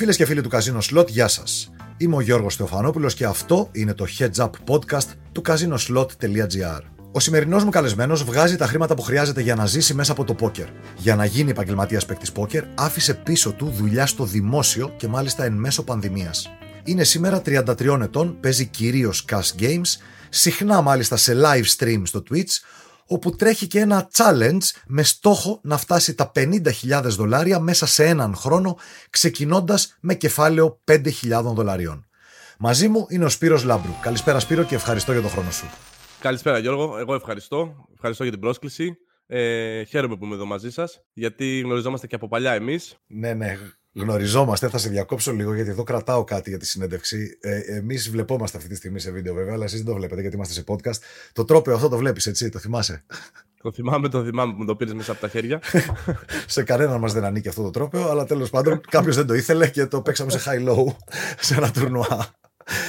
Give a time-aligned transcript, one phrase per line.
[0.00, 1.72] Φίλες και φίλοι του Casino Slot, γεια σας.
[1.96, 6.80] Είμαι ο Γιώργος Θεοφανόπουλος και αυτό είναι το Heads Up Podcast του casinoslot.gr.
[7.12, 10.34] Ο σημερινός μου καλεσμένος βγάζει τα χρήματα που χρειάζεται για να ζήσει μέσα από το
[10.34, 10.66] πόκερ.
[10.96, 15.52] Για να γίνει επαγγελματίας παίκτης πόκερ, άφησε πίσω του δουλειά στο δημόσιο και μάλιστα εν
[15.52, 16.50] μέσω πανδημίας.
[16.84, 19.96] Είναι σήμερα 33 ετών, παίζει κυρίως cash games,
[20.28, 22.58] συχνά μάλιστα σε live stream στο Twitch,
[23.10, 28.34] όπου τρέχει και ένα challenge με στόχο να φτάσει τα 50.000 δολάρια μέσα σε έναν
[28.34, 28.78] χρόνο,
[29.10, 31.10] ξεκινώντας με κεφάλαιο 5.000
[31.54, 32.06] δολαρίων.
[32.58, 33.92] Μαζί μου είναι ο Σπύρος Λάμπρου.
[34.02, 35.70] Καλησπέρα Σπύρο και ευχαριστώ για τον χρόνο σου.
[36.20, 37.86] Καλησπέρα Γιώργο, εγώ ευχαριστώ.
[37.94, 38.96] Ευχαριστώ για την πρόσκληση.
[39.26, 42.96] Ε, χαίρομαι που είμαι εδώ μαζί σας, γιατί γνωριζόμαστε και από παλιά εμείς.
[43.06, 43.58] Ναι, ναι,
[43.94, 44.68] γνωριζόμαστε.
[44.68, 47.38] Θα σε διακόψω λίγο, γιατί εδώ κρατάω κάτι για τη συνέντευξη.
[47.40, 50.36] Ε, Εμείς βλεπόμαστε αυτή τη στιγμή σε βίντεο, βέβαια, αλλά εσείς δεν το βλέπετε, γιατί
[50.36, 50.98] είμαστε σε podcast.
[51.32, 53.04] Το τρόπαιο αυτό το βλέπεις, έτσι, το θυμάσαι;
[53.62, 55.60] Το θυμάμαι, το θυμάμαι που μου το πήρες μέσα από τα χέρια.
[56.46, 59.68] σε κανέναν μας δεν ανήκει αυτό το τρόπαιο, αλλά τέλος πάντων κάποιος δεν το ήθελε
[59.68, 60.84] και το παίξαμε σε high-low
[61.40, 62.26] σε ένα τουρνουά.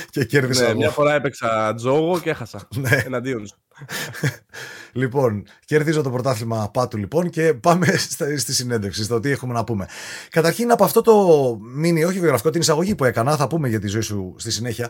[0.09, 0.67] και κέρδισα.
[0.67, 2.67] Ναι, μια φορά έπαιξα τζόγο και έχασα.
[2.76, 3.02] ναι.
[3.06, 3.61] Εναντίον σου.
[4.92, 7.88] λοιπόν, κερδίζω το πρωτάθλημα πάτου λοιπόν και πάμε
[8.38, 9.88] στη συνέντευξη, στο τι έχουμε να πούμε.
[10.30, 13.88] Καταρχήν από αυτό το μήνυμα, όχι βιογραφικό, την εισαγωγή που έκανα, θα πούμε για τη
[13.88, 14.90] ζωή σου στη συνέχεια.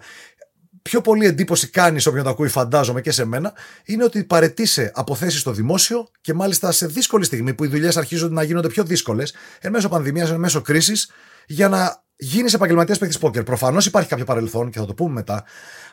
[0.81, 3.53] Πιο πολύ εντύπωση κάνεις όποιον το ακούει, φαντάζομαι και σε μένα,
[3.85, 7.97] είναι ότι παρετήσει από θέση στο δημόσιο και μάλιστα σε δύσκολη στιγμή που οι δουλειές
[7.97, 11.11] αρχίζουν να γίνονται πιο δύσκολες, εν μέσω πανδημίας, εν μέσω κρίσης,
[11.47, 13.43] για να γίνεις επαγγελματίας παίκτης πόκερ.
[13.43, 15.43] Προφανώς υπάρχει κάποιο παρελθόν και θα το πούμε μετά.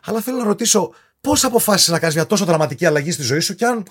[0.05, 3.55] Αλλά θέλω να ρωτήσω πώς αποφάσισες να κάνεις μια τόσο δραματική αλλαγή στη ζωή σου
[3.55, 3.83] και αν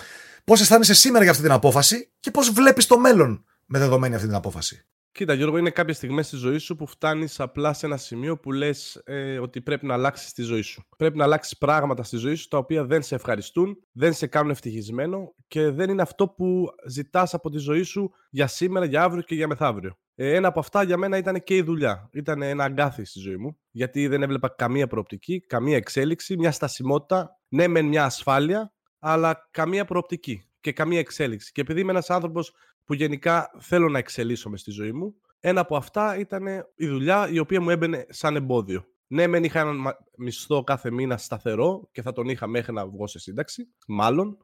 [0.44, 4.26] πώς αισθάνεσαι σήμερα για αυτή την απόφαση και πώς βλέπεις το μέλλον με δεδομένη αυτή
[4.26, 7.96] την απόφαση; Κοίτα, Γιώργο, είναι κάποιες στιγμές στη ζωή σου που φτάνεις απλά σε ένα
[7.96, 10.82] σημείο που λες ε, ότι πρέπει να αλλάξεις τη ζωή σου.
[10.96, 14.50] Πρέπει να αλλάξεις πράγματα στη ζωή σου τα οποία δεν σε ευχαριστούν, δεν σε κάνουν
[14.50, 19.22] ευτυχισμένο και δεν είναι αυτό που ζητάς από τη ζωή σου για σήμερα, για αύριο
[19.22, 19.98] και για μεθαύριο.
[20.20, 22.08] Ε, ένα από αυτά για μένα ήταν και η δουλειά.
[22.12, 27.40] Ήταν ένα αγκάθι στη ζωή μου, γιατί δεν έβλεπα καμία προοπτική, καμία εξέλιξη, μια στασιμότητα.
[27.48, 31.52] Ναι, μεν μια ασφάλεια, αλλά καμία προοπτική και καμία εξέλιξη.
[31.52, 32.52] Και επειδή είμαι ένας άνθρωπος
[32.84, 37.38] που γενικά θέλω να εξελίσσομαι στη ζωή μου, ένα από αυτά ήταν η δουλειά η
[37.38, 38.84] οποία μου έμπαινε σαν εμπόδιο.
[39.06, 43.06] Ναι, μεν είχα ένα μισθό κάθε μήνα σταθερό και θα τον είχα μέχρι να βγω
[43.06, 44.38] σε σύνταξη, μάλλον,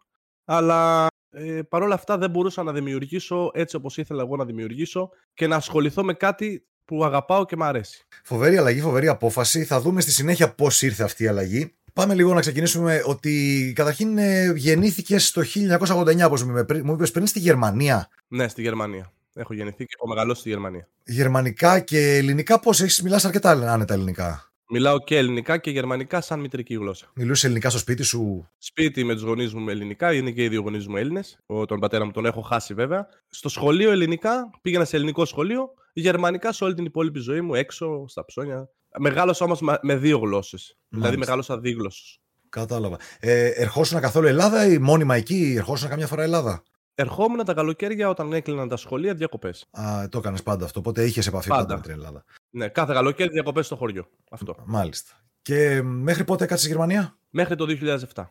[0.44, 5.10] αλλά ε, Παρ' όλα αυτά δεν μπορούσα να δημιουργήσω έτσι όπως ήθελα εγώ να δημιουργήσω
[5.34, 8.06] και να ασχοληθώ με κάτι που αγαπάω και μου αρέσει.
[8.24, 9.64] Φοβερή αλλαγή, φοβερή απόφαση.
[9.64, 11.74] Θα δούμε στη συνέχεια πώς ήρθε αυτή η αλλαγή.
[11.92, 15.42] Πάμε λίγο να ξεκινήσουμε ότι καταρχήν ε, γεννήθηκε το
[15.88, 18.08] 1989, όπως μου είπες πριν, στη Γερμανία.
[18.28, 19.12] Ναι, στη Γερμανία.
[19.34, 20.88] Έχω γεννηθεί και έχω μεγαλώσει στη Γερμανία.
[21.04, 24.52] Γερμανικά και ελληνικά πώς έχεις, μιλάς αρκετά άνετα ελληνικά.
[24.70, 27.10] Μιλάω και ελληνικά και γερμανικά σαν μητρική γλώσσα.
[27.14, 30.48] Μιλούσες ελληνικά στο σπίτι σου; Σπίτι με τους γονείς μου με ελληνικά, είναι και οι
[30.48, 31.38] δύο γονείς μου Έλληνες.
[31.66, 33.06] Τον πατέρα μου τον έχω χάσει βέβαια.
[33.28, 35.68] Στο σχολείο ελληνικά, πήγαινα σε ελληνικό σχολείο.
[35.92, 38.68] Γερμανικά σε όλη την υπόλοιπη ζωή μου, έξω, στα ψώνια.
[38.98, 40.78] Μεγάλωσα όμως με δύο γλώσσες.
[40.88, 42.18] Δηλαδή μεγάλωσα δίγλωσσο.
[42.48, 42.98] Κατάλαβα.
[43.20, 46.62] Ε, ερχόσουν καθόλου Ελλάδα ή μόνιμα εκεί, ερχόσουν καμιά φορά Ελλάδα;
[46.96, 49.66] Ερχόμουν τα καλοκαίρια όταν έκλειναν τα σχολεία διακοπές.
[49.70, 50.78] Α, το έκανες πάντα αυτό.
[50.78, 51.62] Οπότε είχες επαφή πάντα.
[51.62, 52.24] πάντα με την Ελλάδα.
[52.56, 54.08] Ναι, κάθε καλοκαίρι διακοπές στο χωριό.
[54.30, 54.54] Αυτό.
[54.64, 55.12] Μάλιστα.
[55.42, 57.66] Και μέχρι πότε έκατσε στη Γερμανία; Μέχρι το
[58.14, 58.30] 2007.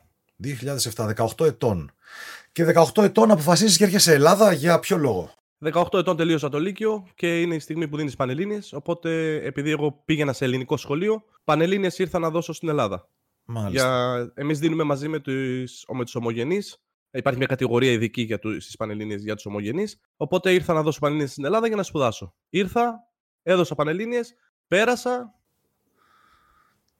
[0.96, 1.92] 2007, 18 ετών.
[2.52, 5.32] Και 18 ετών αποφασίζεις και έρχεσαι Ελλάδα για ποιο λόγο;
[5.72, 8.74] 18 ετών τελείωσα το Λύκειο και είναι η στιγμή που δίνεις Πανελλήνιες.
[8.74, 13.10] Οπότε, επειδή εγώ πήγαινα σε ελληνικό σχολείο, Πανελλήνιες ήρθα να δώσω στην Ελλάδα.
[13.46, 14.16] Μάλιστα.
[14.18, 14.32] Για...
[14.36, 15.32] Εμείς δίνουμε μαζί με του
[15.94, 16.84] με τους ομογενείς.
[17.12, 18.64] Υπάρχει μια κατηγορία ειδική για τους...
[18.64, 20.00] στι Πανελλήνιες για τους ομογενείς.
[20.18, 22.34] Οπότε ήρθα να δώσω Πανελλήνιες στην Ελλάδα για να σπουδάσω.
[22.50, 23.08] Ήρθα,
[23.44, 24.36] έδωσα Πανελλήνιες,
[24.68, 25.34] πέρασα.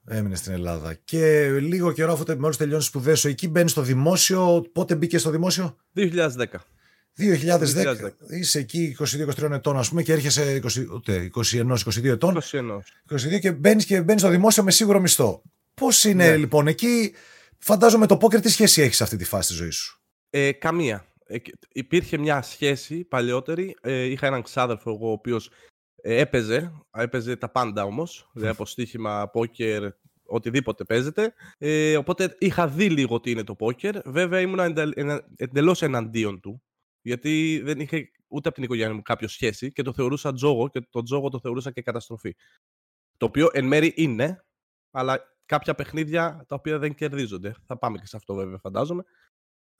[0.06, 0.94] Έμεινε στην Ελλάδα.
[0.94, 4.70] Και λίγο καιρό αφού μόλις τελειώνεις σπουδέ σου, εκεί μπαίνεις στο δημόσιο.
[4.72, 6.64] Πότε μπήκες στο δημόσιο, 2010.
[7.16, 7.16] 2010.
[7.16, 8.12] 2010.
[8.28, 10.60] Είσαι εκεί 22-23 ετών, ας πούμε, και έρχεσαι
[11.06, 12.40] 21-22 ετών.
[12.50, 12.82] 21.
[13.08, 15.42] 22 και μπαίνεις και μπαίνεις στο δημόσιο με σίγουρο μισθό.
[15.74, 16.36] Πώς είναι ναι.
[16.36, 17.14] λοιπόν εκεί,
[17.58, 20.00] φαντάζομαι το πόκερ, τι σχέση έχεις σε αυτή τη φάση τη ζωή σου;
[20.30, 21.06] Ε, καμία.
[21.26, 21.36] Ε,
[21.72, 23.76] υπήρχε μια σχέση παλαιότερη.
[23.80, 25.50] Ε, είχα έναν ξάδερφο εγώ, ο οποίος
[26.06, 29.92] ε, έπαιζε, έπαιζε τα πάντα όμως, δηλαδή από στοίχημα, πόκερ,
[30.24, 31.34] οτιδήποτε παίζεται.
[31.58, 34.10] Ε, οπότε είχα δει λίγο τι είναι το πόκερ.
[34.10, 34.58] Βέβαια ήμουν
[35.36, 36.62] εντελώς εναντίον του,
[37.02, 40.80] γιατί δεν είχε ούτε από την οικογένεια μου κάποιο σχέση και το θεωρούσα τζόγο και
[40.90, 42.36] το τζόγο το θεωρούσα και καταστροφή.
[43.16, 44.44] Το οποίο εν μέρη είναι,
[44.90, 47.54] αλλά κάποια παιχνίδια τα οποία δεν κερδίζονται.
[47.66, 49.04] Θα πάμε και σε αυτό βέβαια φαντάζομαι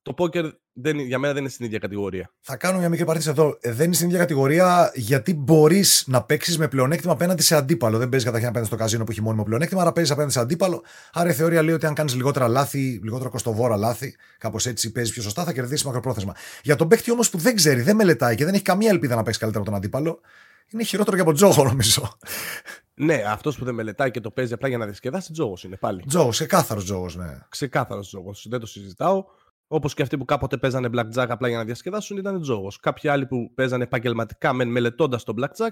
[0.04, 2.30] το πόκερ δεν, για μένα δεν είναι στην ίδια κατηγορία.
[2.40, 3.58] Θα κάνω μια μικρή παρέτηση εδώ.
[3.60, 7.98] Ε, δεν είναι στην ίδια κατηγορία γιατί μπορείς να παίξεις με πλεονέκτημα απέναντι σε αντίπαλο.
[7.98, 10.82] Δεν παίζεις καταρχήν απέναντι στο καζίνο που έχει μόνιμο πλεονέκτημα, άρα παίζεις απέναντι σε αντίπαλο.
[11.12, 15.12] Άρα η θεωρία λέει ότι αν κάνεις λιγότερα λάθη, λιγότερα κοστοβόρα λάθη, κάπως έτσι παίζεις
[15.12, 16.34] πιο σωστά, θα κερδίσεις μακροπρόθεσμα.
[16.62, 19.22] Για τον παίκτη όμως που δεν ξέρει, δεν μελετάει και δεν έχει καμία ελπίδα να
[19.22, 20.20] παίξει καλύτερα από τον αντίπαλο,
[20.70, 22.18] Είναι χειρότερο και από τζόγο, νομίζω.
[22.94, 26.04] Ναι, αυτός που δεν μελετάει και το παίζει απλά για να διασκεδάσει, τζόγο είναι πάλι.
[26.06, 27.38] Τζόγο, ξεκάθαρος τζόγο, ναι.
[27.48, 28.34] Ξεκάθαρος τζόγο.
[28.44, 29.24] Δεν το συζητάω.
[29.66, 32.80] Όπως και αυτοί που κάποτε παίζανε blackjack απλά για να διασκεδάσουν ήταν τζόγος.
[32.80, 35.70] Κάποιοι άλλοι που παίζανε επαγγελματικά μελετώντας τον blackjack,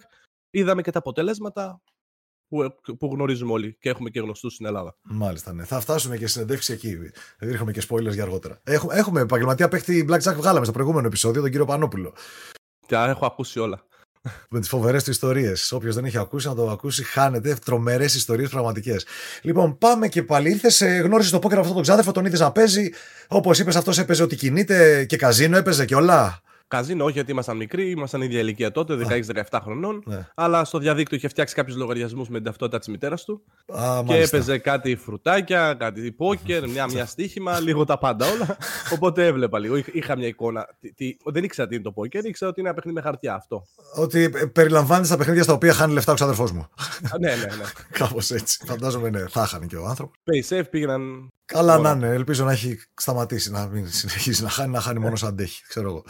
[0.51, 1.83] είδαμε και τα αποτελέσματα
[2.49, 4.97] που, που γνωρίζουμε όλοι και έχουμε και γνωστούς στην Ελλάδα.
[5.03, 5.65] Μάλιστα, ναι.
[5.65, 6.97] Θα φτάσουμε και συνεντεύξει εκεί.
[7.39, 8.61] Δεν έχουμε και spoilers για αργότερα.
[8.63, 12.15] Έχουμε, έχουμε επαγγελματία παίχτη Blackjack, βγάλαμε στο προηγούμενο επεισόδιο, τον κύριο Πανόπουλο.
[12.87, 13.87] Τα έχω ακούσει όλα.
[14.49, 15.73] Με τις φοβερές του ιστορίες.
[15.73, 17.57] Όποιος δεν έχει ακούσει, να το ακούσει, χάνεται.
[17.65, 19.07] Τρομερές ιστορίες πραγματικές.
[19.43, 20.51] Λοιπόν, πάμε και πάλι.
[20.51, 22.91] Ήρθες, γνώρισες το πόκερ αυτόν τον ξάδερφο, τον είδες να παίζει.
[23.29, 26.43] Όπως είπες, αυτός έπαιζε ότι κινείται και καζίνο έπαιζε και όλα.
[26.73, 30.03] Καζίνο, όχι γιατί ήμασταν μικροί, ήμασταν ίδια ηλικία τότε, 16-17 χρονών.
[30.07, 30.29] Ναι.
[30.35, 33.43] Αλλά στο διαδίκτυο είχε φτιάξει κάποιους λογαριασμούς με την ταυτότητα της μητέρας του.
[33.67, 38.57] Α, και έπαιζε κάτι φρουτάκια, κάτι πόκερ, μια, μια στοίχημα, λίγο τα πάντα όλα.
[38.95, 39.77] Οπότε έβλεπα λίγο.
[39.93, 40.69] Είχα μια εικόνα.
[40.81, 43.35] Τι, τι, δεν ήξερα τι είναι το πόκερ, ήξερα ότι είναι ένα παιχνίδι με χαρτιά
[43.35, 43.67] αυτό.
[43.95, 46.67] Ότι περιλαμβάνει τα παιχνίδια στα οποία χάνει λεφτά ο ξαδερφός μου.
[47.21, 47.65] ναι, ναι, ναι.
[47.99, 48.59] Κάπως έτσι.
[48.67, 50.17] Φαντάζομαι ναι, θα χάνει και ο άνθρωπος.
[50.25, 51.29] Pay safe πήγαιναν.
[51.45, 52.09] Καλά να είναι.
[52.09, 55.63] Ελπίζω να έχει σταματήσει να μην συνεχίσει να χάνει, να χάνει μόνο σαν αντέχει.
[55.69, 56.05] Ξέρω εγώ.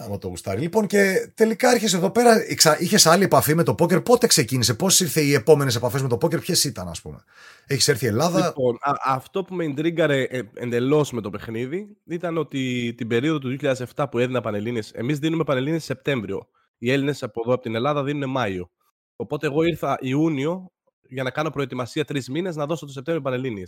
[0.00, 0.60] Άμα το γουστάρει.
[0.60, 2.34] Λοιπόν, και τελικά έρχεσαι εδώ πέρα.
[2.78, 4.00] Είχες άλλη επαφή με το πόκερ.
[4.00, 7.24] Πότε ξεκίνησε, πώς ήρθε οι επόμενες επαφές με το πόκερ, ποιες ήταν, ας πούμε;
[7.66, 11.96] Έχεις έρθει η Ελλάδα; Λοιπόν, α, αυτό που με εντρίγκαρε ε, εντελώς με το παιχνίδι
[12.06, 13.56] ήταν ότι την περίοδο του
[13.94, 16.48] 2007 που έδινα Πανελίνε, εμείς δίνουμε Πανελίνε Σεπτέμβριο.
[16.78, 18.70] Οι Έλληνες από εδώ από την Ελλάδα δίνουν Μάιο.
[19.16, 20.72] Οπότε εγώ ήρθα Ιούνιο
[21.08, 23.62] για να κάνω προετοιμασία τρεις μήνες να δώσω το Σεπτέμβριο Πανελίνε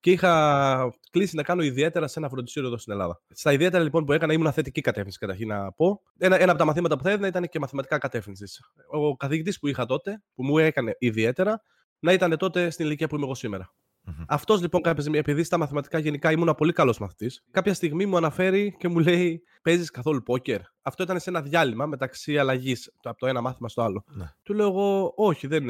[0.00, 3.20] και είχα κλείσει να κάνω ιδιαίτερα σε ένα φροντιστήριο εδώ στην Ελλάδα.
[3.28, 6.02] Στα ιδιαίτερα λοιπόν που έκανα ήμουν θετική κατεύθυνση καταρχήν να πω.
[6.18, 8.60] Ένα, ένα από τα μαθήματα που θα έδινα ήταν και μαθηματικά κατεύθυνσης.
[8.90, 11.62] Ο καθηγητής που είχα τότε, που μου έκανε ιδιαίτερα,
[11.98, 13.72] να ήταν τότε στην ηλικία που είμαι εγώ σήμερα.
[14.08, 14.24] Mm-hmm.
[14.28, 18.16] Αυτός λοιπόν κάποια στιγμή, επειδή στα μαθηματικά γενικά ήμουν πολύ καλός μαθητής, κάποια στιγμή μου
[18.16, 23.18] αναφέρει και μου λέει: Παίζεις καθόλου πόκερ; Αυτό ήταν σε ένα διάλειμμα μεταξύ αλλαγής από
[23.18, 24.04] το ένα μάθημα στο άλλο.
[24.06, 24.32] Ναι.
[24.42, 25.66] Του λέω εγώ: Όχι, δεν,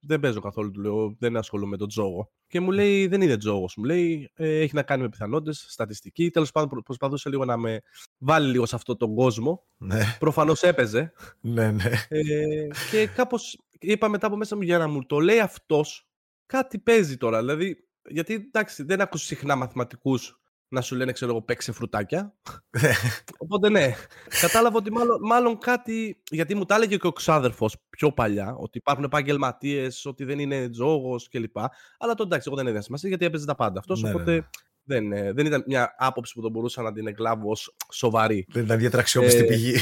[0.00, 0.70] δεν παίζω καθόλου.
[0.70, 2.30] Του λέω: Δεν ασχολούμαι με τον τζόγο.
[2.46, 3.76] Και μου λέει: Δεν είναι τζόγος.
[3.76, 6.30] Μου λέει: ε, Έχει να κάνει με πιθανότητες, στατιστική.
[6.30, 7.80] Τέλος πάντων, προσπαθούσε λίγο να με
[8.18, 9.64] βάλει λίγο σε αυτόν τον κόσμο.
[9.76, 10.16] Ναι.
[10.18, 11.12] Προφανώς έπαιζε.
[11.40, 11.90] ναι, ναι.
[12.08, 16.06] Ε, και κάπως είπα μετά από μέσα μου για να μου το λέει αυτός
[16.52, 17.38] κάτι παίζει τώρα.
[17.38, 22.34] Δηλαδή, γιατί εντάξει, δεν ακούς συχνά μαθηματικούς να σου λένε, ξέρω εγώ, παίξε φρουτάκια.
[23.44, 23.94] Οπότε ναι,
[24.40, 26.22] κατάλαβα ότι μάλλον, μάλλον κάτι.
[26.30, 30.68] Γιατί μου τα έλεγε και ο ξάδερφος πιο παλιά, ότι υπάρχουν επαγγελματίες, ότι δεν είναι
[30.68, 31.56] τζόγος κλπ.
[31.98, 34.02] Αλλά το εντάξει, εγώ δεν έδινε σημασία γιατί έπαιζε τα πάντα αυτός.
[34.02, 34.46] Ναι, οπότε ναι, ναι.
[34.84, 38.46] Δεν, ε, δεν ήταν μια άποψη που τον μπορούσα να την εκλάβω ως σοβαρή.
[38.48, 39.76] Δεν ήταν ιδιαίτερα αξιόπιστη ε, πηγή.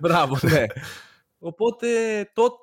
[0.00, 0.64] Μπράβο, ναι.
[1.46, 1.88] Οπότε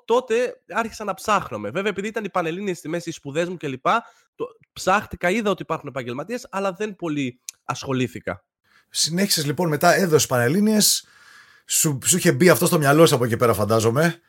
[0.04, 1.58] τότε άρχισα να ψάχνω.
[1.58, 3.86] Βέβαια, επειδή ήταν οι Πανελλήνιες στη μέση, οι σπουδές μου κλπ.
[4.34, 8.44] Το, ψάχτηκα, είδα ότι υπάρχουν επαγγελματίες, αλλά δεν πολύ ασχολήθηκα.
[8.88, 11.06] Συνέχισες λοιπόν μετά, έδωσε Πανελλήνιες,
[11.66, 14.20] σου, σου είχε μπει αυτό στο μυαλό σου από εκεί πέρα, φαντάζομαι.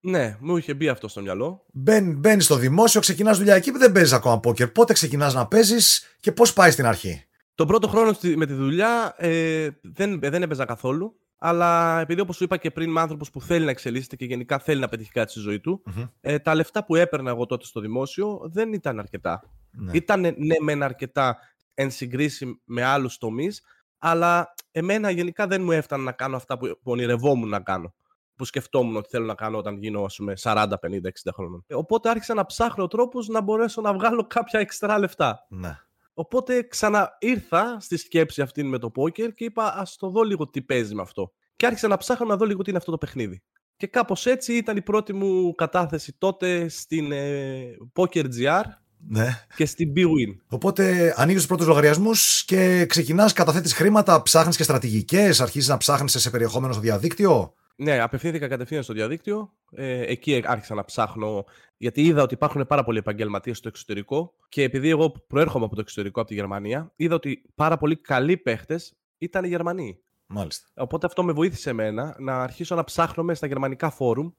[0.00, 1.64] Ναι, μου είχε μπει αυτό στο μυαλό.
[1.72, 4.68] Μπαίνεις στο δημόσιο, ξεκινάς δουλειά εκεί που δεν παίζεις ακόμα πόκερ.
[4.68, 7.24] Πότε ξεκινάς να παίζεις και πώς πάει στην αρχή;
[7.54, 11.18] Τον πρώτο χρόνο με τη δουλειά ε, δεν, δεν έπαιζα καθόλου.
[11.46, 14.58] Αλλά επειδή όπως σου είπα και πριν, είμαι άνθρωπος που θέλει να εξελίσσεται και γενικά
[14.58, 15.82] θέλει να πετύχει κάτι στη ζωή του,
[16.20, 19.50] ε, τα λεφτά που έπαιρνα εγώ τότε στο δημόσιο δεν ήταν αρκετά.
[19.70, 19.90] Ναι.
[19.94, 21.38] Ήταν ναι, μεν αρκετά
[21.74, 23.62] εν συγκρίση με άλλους τομείς,
[23.98, 27.94] αλλά εμένα γενικά δεν μου έφτανε να κάνω αυτά που, που ονειρευόμουν να κάνω.
[28.36, 31.64] Που σκεφτόμουν ότι θέλω να κάνω όταν γίνω ας πούμε, 40, 50, 60 χρόνων.
[31.66, 35.46] Ε, οπότε άρχισα να ψάχνω τρόπους να μπορέσω να βγάλω κάποια εξτρά λεφτά.
[35.48, 35.78] Ναι.
[36.14, 40.62] Οπότε ξαναήρθα στη σκέψη αυτή με το πόκερ και είπα ας το δω λίγο τι
[40.62, 41.32] παίζει με αυτό.
[41.56, 43.42] Και άρχισα να ψάχνω να δω λίγο τι είναι αυτό το παιχνίδι.
[43.76, 48.62] Και κάπως έτσι ήταν η πρώτη μου κατάθεση τότε στην ε, Poker GR
[49.08, 49.46] ναι.
[49.56, 50.36] και στην BWIN.
[50.48, 56.20] Οπότε ανοίγεις τους πρώτους λογαριασμούς και ξεκινάς, καταθέτεις χρήματα, ψάχνεις και στρατηγικές, αρχίζεις να ψάχνεις
[56.20, 59.54] σε περιεχόμενο στο διαδίκτυο; Ναι, απευθύνθηκα κατευθείαν στο διαδίκτυο.
[59.70, 61.44] Ε, εκεί άρχισα να ψάχνω,
[61.76, 64.34] γιατί είδα ότι υπάρχουν πάρα πολλοί επαγγελματίες στο εξωτερικό.
[64.48, 68.36] Και επειδή εγώ προέρχομαι από το εξωτερικό, από τη Γερμανία, είδα ότι πάρα πολλοί καλοί
[68.36, 69.98] παίχτες ήταν οι Γερμανοί.
[70.26, 70.68] Μάλιστα.
[70.74, 74.30] Οπότε αυτό με βοήθησε εμένα να αρχίσω να ψάχνω στα γερμανικά φόρουμ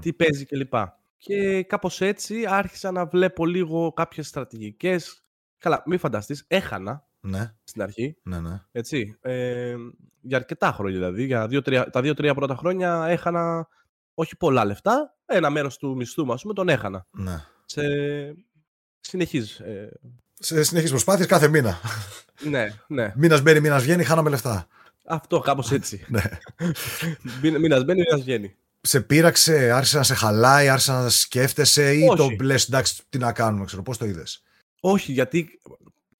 [0.00, 0.74] τι παίζει κλπ.
[1.16, 5.24] Και κάπως έτσι άρχισα να βλέπω λίγο κάποιες στρατηγικές.
[5.58, 7.54] Καλά, μην φανταστείς, έχανα ναι.
[7.64, 8.16] στην αρχή.
[8.22, 8.62] Ναι, ναι.
[8.72, 9.16] Έτσι.
[9.20, 9.74] Ε,
[10.20, 11.24] για αρκετά χρόνια δηλαδή.
[11.24, 13.68] Για δύο, τρία, τα δύο-τρία πρώτα χρόνια έχανα
[14.14, 15.16] όχι πολλά λεφτά.
[15.26, 17.06] Ένα μέρος του μισθού μου, ας πούμε, τον έχανα.
[17.10, 17.44] Ναι.
[17.64, 17.82] Σε
[19.00, 19.58] συνεχίζεις.
[19.58, 20.00] Ε...
[20.34, 21.78] Σε συνεχεί προσπάθειες κάθε μήνα.
[22.48, 23.12] ναι, ναι.
[23.16, 24.66] Μήνας μπαίνει, μήνας βγαίνει, χάναμε λεφτά.
[25.06, 26.04] Αυτό, κάπως έτσι.
[26.08, 26.22] ναι.
[27.42, 28.56] Μήνα μπαίνει, μήνας βγαίνει.
[28.80, 33.32] Σε πείραξε, άρχισε να σε χαλάει, άρχισε να σκέφτεσαι ή το λες, εντάξει, τι να
[33.32, 34.42] κάνουμε, ξέρω, πώς το είδες;
[34.80, 35.60] Όχι, γιατί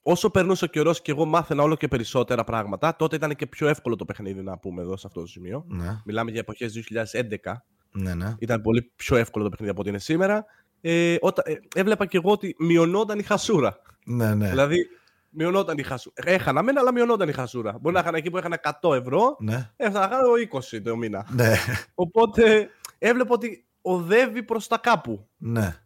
[0.03, 3.69] όσο περνούσε ο καιρός και εγώ μάθαινα όλο και περισσότερα πράγματα, τότε ήταν και πιο
[3.69, 5.65] εύκολο το παιχνίδι να πούμε εδώ σε αυτό το σημείο.
[5.69, 6.01] Ναι.
[6.05, 7.53] Μιλάμε για εποχές 2011.
[7.91, 8.35] Ναι, ναι.
[8.39, 10.45] Ήταν πολύ πιο εύκολο το παιχνίδι από ό,τι είναι σήμερα.
[10.81, 13.81] Ε, όταν, ε, έβλεπα και εγώ ότι μειωνόταν η χασούρα.
[14.05, 14.49] Ναι, ναι.
[14.49, 14.87] Δηλαδή,
[15.31, 16.15] μειωνόταν η χασούρα.
[16.25, 17.79] Έχανα μένα, αλλά μειωνόταν η χασούρα.
[17.81, 19.71] Μπορεί να είχαν εκεί που έχανα 100 ευρώ, ναι.
[19.77, 20.29] έφτανα να κάνω
[20.73, 21.27] 20 το μήνα.
[21.31, 21.55] ναι.
[21.95, 25.29] Οπότε έβλεπα ότι οδεύει προς τα κάπου.
[25.37, 25.77] ναι.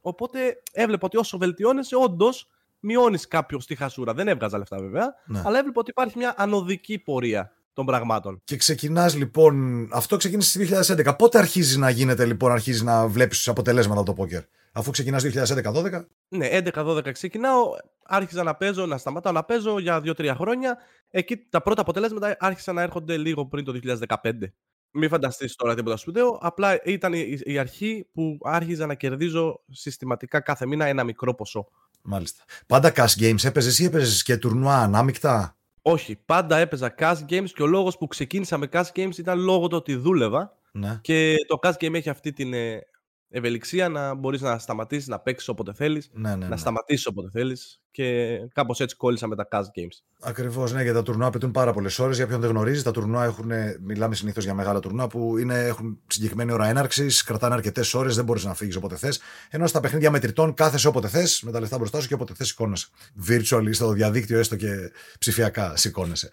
[0.00, 2.48] Οπότε έβλεπα ότι όσο βελτιώνεσαι, όντως
[2.80, 4.14] μειώνεις κάποιο τη χασούρα.
[4.14, 5.42] Δεν έβγαζα λεφτά βέβαια, Ναι.
[5.44, 8.40] αλλά έβλεπα ότι υπάρχει μια ανωδική πορεία των πραγμάτων.
[8.44, 9.88] Και ξεκινάς λοιπόν.
[9.92, 11.16] Αυτό ξεκίνησε το 2011.
[11.16, 14.42] Πότε αρχίζει να γίνεται λοιπόν, αρχίζεις να βλέπεις αποτελέσματα από το πόκερ;
[14.72, 16.06] Αφού ξεκινάς 2011-12.
[16.28, 17.62] Ναι, 11-12 ξεκινάω,
[18.04, 20.78] άρχισα να παίζω, να σταματάω να παίζω για 2-3 χρόνια.
[21.10, 24.52] Εκεί τα πρώτα αποτελέσματα άρχισαν να έρχονται λίγο πριν το 2015.
[24.90, 30.40] Μην φανταστείς τώρα τίποτα σπουδαίο, απλά ήταν η, η αρχή που άρχιζα να κερδίζω συστηματικά
[30.40, 31.68] κάθε μήνα ένα μικρό ποσό.
[32.10, 32.42] Μάλιστα.
[32.66, 37.62] Πάντα cash games έπαιζες ή έπαιζες και τουρνουά ανάμεικτα; Όχι, πάντα έπαιζα cash games και
[37.62, 40.98] ο λόγος που ξεκίνησα με cash games ήταν λόγω του ότι δούλευα Ναι.
[41.02, 42.80] και το cash game έχει αυτή την ε,
[43.28, 46.56] ευελιξία να μπορείς να σταματήσεις να παίξεις όποτε θέλεις, Ναι, ναι, να ναι.
[46.56, 50.02] σταματήσεις όποτε θέλεις και κάπως έτσι κόλλησα με τα cash games.
[50.20, 52.16] Ακριβώς, ναι, γιατί τα τουρνουά απαιτούν πάρα πολλές ώρες.
[52.16, 53.50] Για ποιον δεν γνωρίζει, τα τουρνουά έχουν,
[53.80, 58.24] μιλάμε συνήθως για μεγάλα τουρνουά που είναι, έχουν συγκεκριμένη ώρα έναρξης, κρατάνε αρκετές ώρες, δεν
[58.24, 59.20] μπορείς να φύγεις όποτε θες.
[59.50, 62.48] Ενώ στα παιχνίδια μετρητών κάθεσαι όποτε θες, με τα λεφτά μπροστά σου και όποτε θες
[62.48, 62.88] σηκώνεσαι.
[63.28, 66.28] Virtual στο διαδίκτυο, έστω και ψηφιακά σηκώνεσαι.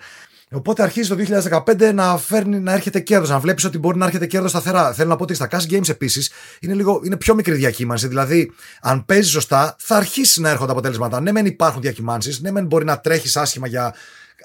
[0.51, 1.15] Οπότε αρχίζει το
[1.65, 4.93] 2015 να, φέρνει, να έρχεται κέρδος, να βλέπεις ότι μπορεί να έρχεται κέρδος σταθερά.
[4.93, 8.07] Θέλω να πω ότι στα cash games επίσης είναι, λίγο, είναι πιο μικρή διακύμανση.
[8.07, 11.21] Δηλαδή, αν παίζεις σωστά, θα αρχίσεις να έρχονται αποτέλεσματα.
[11.21, 13.95] Ναι, μεν υπάρχουν διακυμάνσεις, ναι, μεν μπορεί να τρέχεις άσχημα για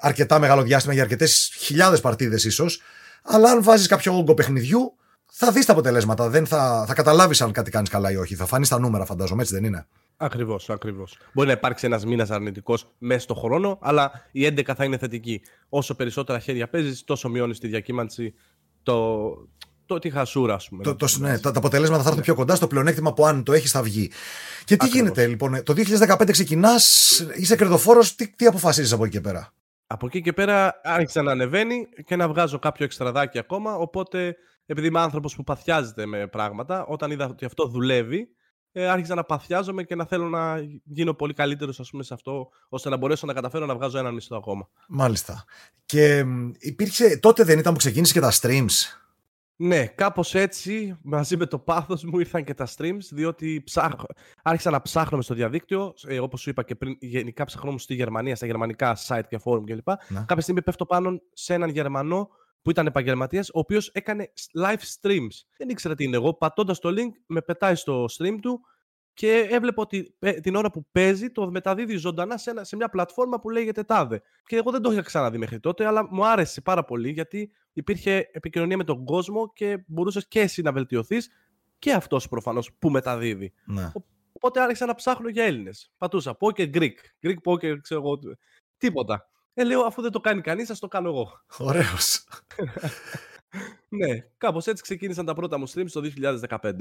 [0.00, 2.82] αρκετά μεγάλο διάστημα, για αρκετές χιλιάδες παρτίδες ίσως.
[3.22, 4.94] Αλλά αν βάζεις κάποιο όγκο παιχνιδιού,
[5.32, 6.28] θα δεις τα αποτελέσματα.
[6.28, 8.34] Δεν θα, θα καταλάβεις αν κάτι κάνεις καλά ή όχι.
[8.34, 9.86] Θα φανείς τα νούμερα, φαντάζομαι, έτσι δεν είναι.
[10.16, 11.18] Ακριβώς, ακριβώς.
[11.32, 15.40] Μπορεί να υπάρξει ένας μήνας αρνητικός μέσα στο χρόνο, αλλά η 11 θα είναι θετική.
[15.68, 18.34] Όσο περισσότερα χέρια παίζεις, τόσο μειώνεις τη διακύμανση,
[18.82, 19.26] το,
[19.90, 20.82] το, τη χασούρα, ας πούμε.
[20.82, 23.52] Το, το, ναι, τα, τα αποτελέσματα θα έρθουν πιο κοντά στο πλεονέκτημα που αν το
[23.52, 24.11] έχεις θα βγει.
[24.64, 24.94] Και τι Ακριβώς.
[24.94, 25.75] γίνεται λοιπόν, το
[26.09, 29.52] 2015 ξεκινάς, είσαι κερδοφόρος, τι, τι αποφασίζεις από εκεί και πέρα;
[29.87, 33.75] Από εκεί και πέρα άρχισα να ανεβαίνει και να βγάζω κάποιο εξτραδάκι ακόμα.
[33.75, 38.28] Οπότε, επειδή είμαι άνθρωπος που παθιάζεται με πράγματα, όταν είδα ότι αυτό δουλεύει,
[38.73, 42.97] ε, άρχισα να παθιάζομαι και να θέλω να γίνω πολύ καλύτερος σε αυτό, ώστε να
[42.97, 44.68] μπορέσω να καταφέρω να βγάζω έναν μισθό ακόμα.
[44.88, 45.44] Μάλιστα.
[45.87, 49.00] Και μ, υπήρξε, τότε δεν ήταν που ξεκίνησε και τα streams;
[49.62, 53.92] Ναι, κάπως έτσι, μαζί με το πάθος μου ήρθαν και τα streams, διότι ψάχ...
[54.42, 57.94] άρχισα να ψάχνω μες στο διαδίκτυο, ε, όπως σου είπα και πριν, γενικά ψαχνόμουν στη
[57.94, 59.88] Γερμανία, στα γερμανικά site και forum κλπ.
[59.88, 60.24] Ναι.
[60.26, 62.28] Κάποια στιγμή πέφτω πάνω σε έναν Γερμανό
[62.62, 65.34] που ήταν επαγγελματίας, ο οποίος έκανε live streams.
[65.56, 68.60] Δεν ήξερα τι είναι εγώ, πατώντας το link, με πετάει στο stream του
[69.14, 72.88] και έβλεπα ότι ε, την ώρα που παίζει το μεταδίδει ζωντανά σε, ένα, σε μια
[72.88, 74.16] πλατφόρμα που λέγεται TADE.
[74.44, 78.28] Και εγώ δεν το είχα ξαναδεί μέχρι τότε, αλλά μου άρεσε πάρα πολύ γιατί υπήρχε
[78.32, 81.30] επικοινωνία με τον κόσμο και μπορούσες και εσύ να βελτιωθείς
[81.78, 83.52] και αυτός προφανώς που μεταδίδει.
[83.64, 83.92] Ναι.
[84.32, 85.92] Οπότε άρχισα να ψάχνω για Έλληνες.
[85.98, 88.18] Πατούσα poker Greek, Greek poker, ξέρω εγώ,
[88.78, 89.28] τίποτα.
[89.54, 91.40] Ε, λέω αφού δεν το κάνει κανείς, ας το κάνω εγώ.
[91.58, 92.24] Ωραίος.
[93.98, 96.02] ναι, κάπως έτσι ξεκίνησαν τα πρώτα μου streams το
[96.60, 96.72] 2015.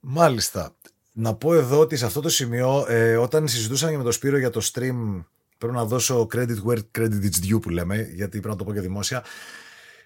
[0.00, 0.76] Μάλιστα.
[1.12, 4.38] Να πω εδώ ότι σε αυτό το σημείο, ε, όταν συζητούσαν και με τον Σπύρο
[4.38, 5.24] για το stream,
[5.58, 8.72] πρέπει να δώσω credit where credit is due που λέμε, γιατί πρέπει να το πω
[8.72, 9.24] και δημόσια.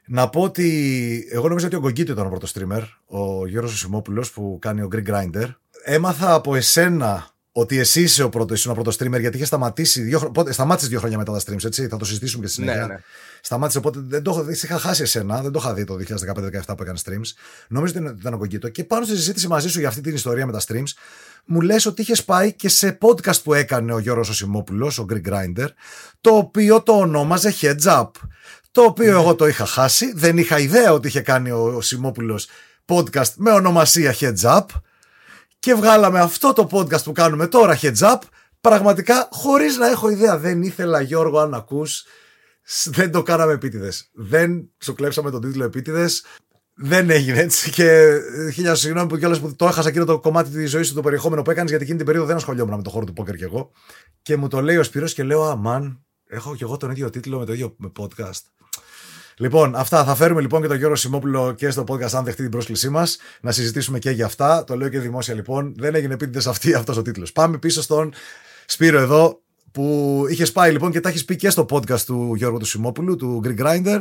[0.07, 4.31] Να πω ότι εγώ νομίζω ότι ο Γκογκίτο ήταν ο πρώτος streamer, ο Γιώργος Σιμόπουλος
[4.31, 5.49] που κάνει ο Greek Grinder.
[5.85, 10.01] Έμαθα από εσένα ότι εσύ είσαι ο πρώτος, ήσουν ο πρώτος streamer, γιατί είχε σταματήσει.
[10.01, 11.89] Δύο, χρο- πότε- σταμάτησες δύο χρόνια μετά τα streams, έτσι.
[11.89, 12.87] Θα το συζητήσουμε και στη συνέχεια.
[12.87, 13.01] Ναι, ναι.
[13.41, 15.95] Σταμάτησε, οπότε δεν το, έχω- δεν σε είχα χάσει εσένα, δεν το είχα δει το
[15.95, 17.33] 2015-2017 που έκανε streams.
[17.69, 18.69] Νομίζω ότι ήταν ο Κογκίτο.
[18.69, 20.93] Και πάνω στη συζήτηση μαζί σου για αυτή την ιστορία με τα streams,
[21.45, 25.29] μου λες ότι είχες πάει και σε podcast που έκανε ο Γιώργος Οσημόπουλος, ο Greek
[25.29, 25.69] Grinder,
[26.21, 28.09] το οποίο το ονόμαζε Heads Up.
[28.73, 32.47] Το οποίο εγώ το είχα χάσει, δεν είχα ιδέα ότι είχε κάνει ο Οσημόπουλος
[32.87, 34.65] podcast με ονομασία Heads Up
[35.67, 38.19] και βγάλαμε αυτό το podcast που κάνουμε τώρα Heads Up
[38.61, 40.39] πραγματικά χωρίς να έχω ιδέα.
[40.39, 42.05] Δεν ήθελα Γιώργο αν ακούς
[42.63, 44.11] Σ- δεν το κάναμε επίτηδες.
[44.15, 46.25] Δεν σου κλέψαμε τον τίτλο επίτηδες.
[46.75, 47.71] Δεν έγινε έτσι.
[47.71, 50.95] Και ε, χίλια συγγνώμη που κιόλας που το έχασα εκείνο το κομμάτι της ζωής σου,
[50.95, 53.35] το περιεχόμενο που έκανες, γιατί εκείνη την περίοδο δεν ασχολιόμουν με το χώρο του πόκερ
[53.35, 53.71] κι εγώ.
[54.23, 57.39] Και μου το λέει ο Σπύρος και λέω, Αμάν, έχω κι εγώ τον ίδιο τίτλο
[57.39, 58.41] με το ίδιο με podcast.
[59.39, 60.05] Λοιπόν, αυτά.
[60.05, 63.19] Θα φέρουμε λοιπόν και τον Γιώργο Σιμόπουλο και στο podcast, αν δεχτεί την πρόσκλησή μας,
[63.41, 64.65] να συζητήσουμε και για αυτά.
[64.65, 65.75] Το λέω και δημόσια λοιπόν.
[65.77, 67.33] Δεν έγινε επίτηδες αυτή αυτός ο τίτλος.
[67.33, 68.13] Πάμε πίσω στον
[68.67, 69.41] Σπύρο εδώ,
[69.73, 73.17] που είχες πάει λοιπόν και τα έχεις πει και στο podcast του Γιώργου του Σιμόπουλου,
[73.17, 74.01] του Greek Grinder.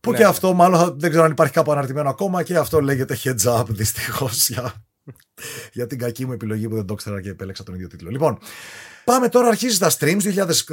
[0.00, 0.16] Που Ναι.
[0.16, 3.58] και αυτό, μάλλον θα- δεν ξέρω αν υπάρχει κάπου αναρτημένο ακόμα, και αυτό λέγεται heads
[3.58, 4.74] up δυστυχώς για
[5.72, 8.10] Για την κακή μου επιλογή που δεν το ήξερα και επέλεξα τον ίδιο τίτλο.
[8.10, 8.38] Λοιπόν,
[9.04, 10.20] πάμε τώρα, αρχίζει τα streams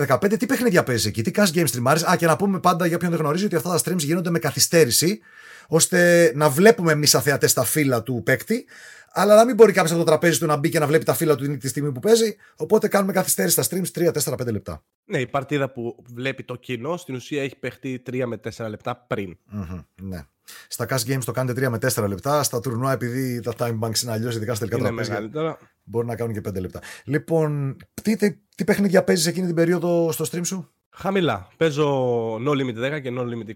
[0.07, 0.37] 2015.
[0.39, 1.99] Τι παιχνίδια παίζεις εκεί, τι cash game streamάρει.
[2.11, 4.39] Α, και να πούμε πάντα για ποιον δεν γνωρίζει ότι αυτά τα streams γίνονται με
[4.39, 5.19] καθυστέρηση,
[5.67, 8.65] ώστε να βλέπουμε εμείς σαν θεατέ τα φύλλα του παίκτη,
[9.11, 11.13] αλλά να μην μπορεί κάποιος από το τραπέζι του να μπει και να βλέπει τα
[11.13, 12.35] φύλλα του τη στιγμή που παίζει.
[12.55, 14.83] Οπότε κάνουμε καθυστέρηση στα streams 3, 4, 5 λεπτά.
[15.05, 19.05] Ναι, η παρτίδα που βλέπει το κοινό στην ουσία έχει παιχτεί 3 με 4 λεπτά
[19.07, 19.37] πριν.
[19.53, 20.25] Mm-hmm, ναι.
[20.67, 22.43] Στα cash games το κάνετε 3 με 4 λεπτά.
[22.43, 26.33] Στα τουρνουά, επειδή τα time banks είναι αλλιώς, ειδικά στα τελικά τραπέζια, μπορεί να κάνουν
[26.33, 26.81] και 5 λεπτά.
[27.03, 31.47] Λοιπόν, τι, τι, τι παιχνίδια παίζεις εκείνη την περίοδο στο stream σου; Χαμηλά.
[31.57, 33.51] Παίζω No Limit 10 και No Limit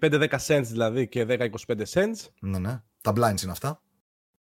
[0.00, 0.08] 25.
[0.10, 2.28] 5-10 cents δηλαδή και 10-25 cents.
[2.40, 2.80] Ναι, ναι.
[3.00, 3.82] Τα blinds είναι αυτά.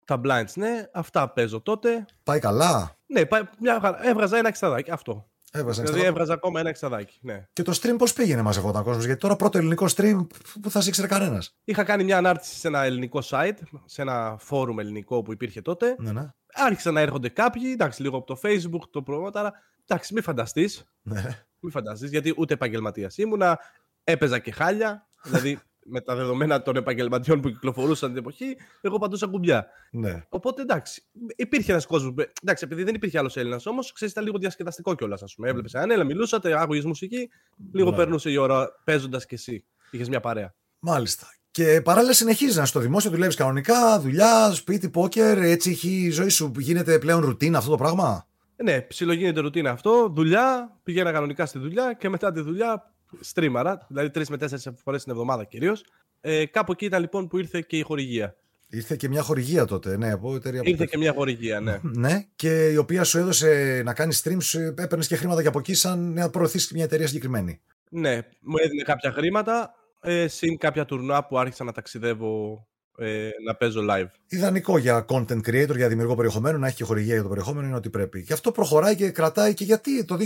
[0.04, 0.86] Τα blinds, ναι.
[0.92, 2.04] Αυτά παίζω τότε.
[2.22, 4.90] Πάει καλά; Ναι, πάει, μια, έβγαζα ένα εξταδάκι.
[4.90, 5.28] Αυτό.
[5.56, 7.18] Έβαζα δηλαδή έβγαζα ακόμα ένα εξταδάκι.
[7.22, 7.46] Ναι.
[7.52, 10.26] Και το stream πώς πήγαινε μαζευόταν κόσμος, Γιατί τώρα πρώτο ελληνικό stream
[10.62, 11.56] που θα σε ήξερε κανένας.
[11.64, 15.94] Είχα κάνει μια ανάρτηση σε ένα ελληνικό site, σε ένα φόρουμ ελληνικό που υπήρχε τότε.
[15.98, 16.28] Ναι, ναι.
[16.54, 19.52] Άρχισαν να έρχονται κάποιοι, εντάξει, λίγο από το Facebook, το πρόμοτα.
[19.86, 20.84] Εντάξει, μην φανταστείς.
[21.02, 21.44] Ναι.
[21.60, 23.58] Μην φανταστείς, γιατί ούτε επαγγελματίας ήμουνα.
[24.04, 25.08] Έπαιζα και χάλια.
[25.24, 29.66] δηλαδή με τα δεδομένα των επαγγελματιών που κυκλοφορούσαν την εποχή, εγώ παντούσα κουμπιά.
[29.90, 30.22] Ναι.
[30.28, 31.02] Οπότε εντάξει,
[31.36, 32.14] υπήρχε ένας κόσμος.
[32.42, 35.22] Εντάξει, επειδή δεν υπήρχε άλλος Έλληνας όμως, ξέρεις, ήταν λίγο διασκεδαστικό κιόλας.
[35.22, 37.28] Α πούμε, έβλεπες έναν Έλληνα, μιλούσατε, άκουγε μουσική,
[37.72, 37.96] λίγο ναι.
[37.96, 39.64] περνούσε η ώρα παίζοντας κι εσύ.
[39.90, 40.54] Είχες μια παρέα.
[40.78, 41.26] Μάλιστα.
[41.50, 46.28] Και παράλληλα συνεχίζεις να στο δημόσιο, δουλεύεις κανονικά, δουλειά, σπίτι, πόκερ, έτσι έχει η ζωή
[46.28, 48.26] σου γίνεται πλέον ρουτίνα αυτό το πράγμα;
[48.56, 50.08] Ναι, ψιλογίνεται ρουτίνα αυτό.
[50.14, 55.02] Δουλειά, πηγαίνα κανονικά στη δουλειά και μετά τη δουλειά στρίμαρα, δηλαδή τρεις με τέσσερις φορές
[55.02, 55.84] την εβδομάδα κυρίως.
[56.20, 58.36] Ε, κάπου εκεί ήταν λοιπόν που ήρθε και η χορηγία.
[58.68, 60.60] Ήρθε και μια χορηγία τότε, ναι, από εταιρεία.
[60.64, 61.80] Ήρθε και μια χορηγία, ναι.
[62.04, 65.74] ναι, και η οποία σου έδωσε να κάνεις streams, έπαιρνες και χρήματα και από εκεί,
[65.74, 67.60] σαν να προωθήσεις μια εταιρεία συγκεκριμένη.
[67.90, 72.66] Ναι, μου έδινε κάποια χρήματα, ε, συν κάποια τουρνουά που άρχισα να ταξιδεύω
[72.98, 74.06] ε, να παίζω live.
[74.26, 77.76] Ιδανικό για content creator, για δημιουργό περιεχομένου, να έχει και χορηγία για το περιεχόμενο είναι
[77.76, 78.24] ό,τι πρέπει.
[78.24, 80.20] Και αυτό προχωράει και κρατάει και γιατί το 2017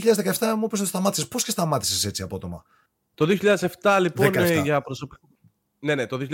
[0.56, 1.26] μου είπε ότι σταμάτησε.
[1.26, 2.64] Πώς και σταμάτησες έτσι απότομα;
[3.14, 3.26] Το
[3.82, 4.60] 2007 λοιπόν 17.
[4.62, 5.28] για προσωπικό.
[5.80, 6.26] Ναι, ναι, το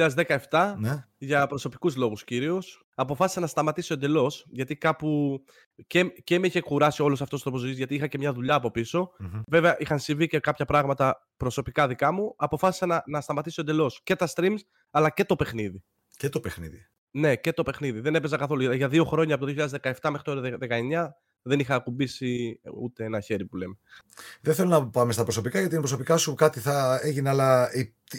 [0.51, 1.05] 2017 ναι.
[1.18, 2.85] για προσωπικούς λόγους κυρίως.
[2.94, 5.40] Αποφάσισα να σταματήσω εντελώς γιατί κάπου
[5.87, 8.55] και, και με είχε κουράσει όλος αυτός το τρόπος ζωής, γιατί είχα και μια δουλειά
[8.55, 9.11] από πίσω.
[9.20, 9.42] Mm-hmm.
[9.47, 12.35] Βέβαια, είχαν συμβεί και κάποια πράγματα προσωπικά δικά μου.
[12.37, 14.59] Αποφάσισα να, να σταματήσω εντελώς και τα streams
[14.90, 15.85] αλλά και το παιχνίδι.
[16.16, 16.87] Και το παιχνίδι.
[17.11, 18.00] Ναι, και το παιχνίδι.
[18.00, 18.72] Δεν έπαιζα καθόλου.
[18.72, 21.09] Για δύο χρόνια από το 2017 μέχρι το 2019
[21.46, 23.78] δεν είχα ακουμπήσει ούτε ένα χέρι που λέμε.
[24.40, 27.70] Δεν θέλω να πάμε στα προσωπικά, γιατί προσωπικά σου κάτι θα έγινε, αλλά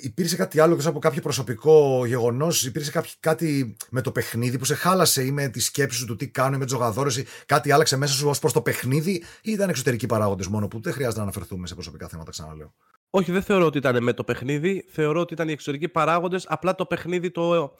[0.02, 5.24] υπήρξε κάτι άλλο από κάποιο προσωπικό γεγονός, υπήρξε κάτι με το παιχνίδι που σε χάλασε
[5.24, 8.14] ή με τη σκέψη σου του τι κάνω, με του ζωγαδόρε, ή κάτι άλλαξε μέσα
[8.14, 11.68] σου ως προς το παιχνίδι, ή ήταν εξωτερικοί παράγοντες μόνο που; Δεν χρειάζεται να αναφερθούμε
[11.68, 12.74] σε προσωπικά θέματα, ξαναλέω.
[13.10, 14.86] Όχι, δεν θεωρώ ότι ήταν με το παιχνίδι.
[14.90, 16.46] Θεωρώ ότι ήταν οι εξωτερικοί παράγοντες.
[16.48, 17.76] Απλά το παιχνίδι το,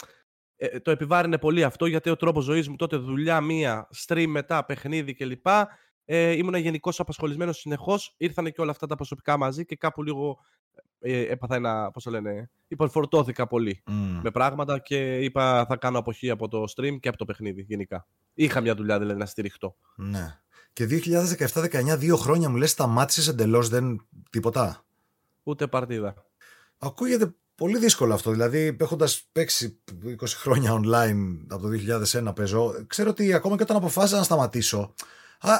[0.58, 4.66] ε, το επιβάρυνε πολύ αυτό γιατί ο τρόπος ζωής μου τότε δουλειά μία, stream μετά,
[4.66, 5.48] παιχνίδι κλπ.
[6.06, 8.14] Ε, ήμουν γενικώς απασχολημένος συνεχώς.
[8.18, 10.38] Ήρθαν και όλα αυτά τα προσωπικά μαζί και κάπου λίγο
[11.00, 11.92] ε, έπαθα ένα.
[11.92, 13.84] Πώς το λένε, υπερφορτώθηκα πολύ
[14.22, 18.08] με πράγματα και είπα θα κάνω αποχή από το stream και από το παιχνίδι γενικά.
[18.34, 19.76] Είχα μια δουλειά δηλαδή να στηριχτώ.
[19.96, 20.40] Ναι.
[20.74, 24.86] Και 2017-19, δύο χρόνια μου λες, σταμάτησες εντελώς, δεν τίποτα;
[25.44, 26.14] Ούτε παρτίδα.
[26.78, 28.32] Ακούγεται πολύ δύσκολο αυτό.
[28.32, 31.70] Δηλαδή, έχοντας παίξει 20 χρόνια online από το
[32.28, 34.94] 2001 παίζω, ξέρω ότι ακόμα και όταν αποφάσισα να σταματήσω,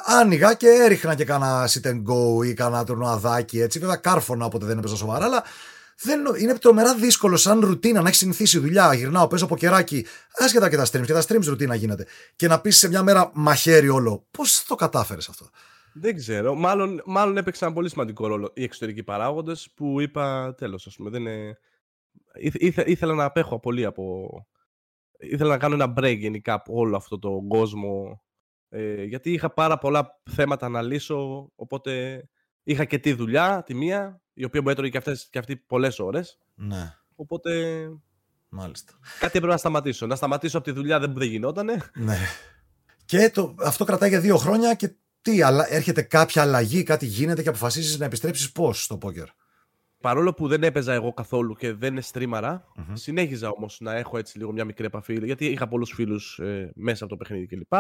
[0.04, 3.80] άνοιγα και έριχνα και κάνα sit and go ή κάνα τουρνοαδάκι έτσι.
[3.80, 5.44] Βέβαια, κάρφωνα όποτε δεν έπαιζα σοβαρά, αλλά
[6.02, 8.94] δεν, είναι τρομερά δύσκολο σαν ρουτίνα να έχεις συνηθίσει δουλειά.
[8.94, 10.06] Γυρνάω, παίζω από κεράκι,
[10.38, 11.06] άσχετα και τα streams.
[11.06, 12.06] Και τα streams ρουτίνα γίνεται.
[12.36, 14.28] Και να πεις σε μια μέρα μαχαίρι όλο.
[14.32, 15.50] Πώς το κατάφερες αυτό;
[15.94, 16.56] Δεν ξέρω.
[16.56, 21.10] Μάλλον, μάλλον έπαιξαν πολύ σημαντικό ρόλο οι εξωτερικοί παράγοντες που είπα τέλος, ας πούμε.
[21.10, 21.58] Δεν είναι
[22.86, 24.30] ήθελα να απέχω πολύ από...
[25.20, 28.24] Ήθελα να κάνω ένα break γενικά από όλο αυτό το κόσμο
[28.70, 32.24] ε, γιατί είχα πάρα πολλά θέματα να λύσω οπότε
[32.64, 36.00] είχα και τη δουλειά, τη μία η οποία μου έτρωγε και, αυτές, και αυτή πολλές
[36.00, 36.94] ώρες ναι.
[37.16, 37.52] οπότε
[38.50, 38.94] Μάλιστα.
[39.20, 42.18] κάτι έπρεπε να σταματήσω να σταματήσω από τη δουλειά δεν, δεν γινότανε ναι.
[43.06, 47.42] και το, αυτό κρατάει για δύο χρόνια και τι, αλλά έρχεται κάποια αλλαγή, κάτι γίνεται
[47.42, 49.28] και αποφασίζεις να επιστρέψεις πώς στο πόκερ;
[50.06, 52.92] Παρόλο που δεν έπαιζα εγώ καθόλου και δεν στρίμαρα, mm-hmm.
[52.94, 57.04] συνέχιζα όμως να έχω έτσι λίγο μια μικρή επαφή, γιατί είχα πολλούς φίλους ε, μέσα
[57.04, 57.74] από το παιχνίδι κλπ.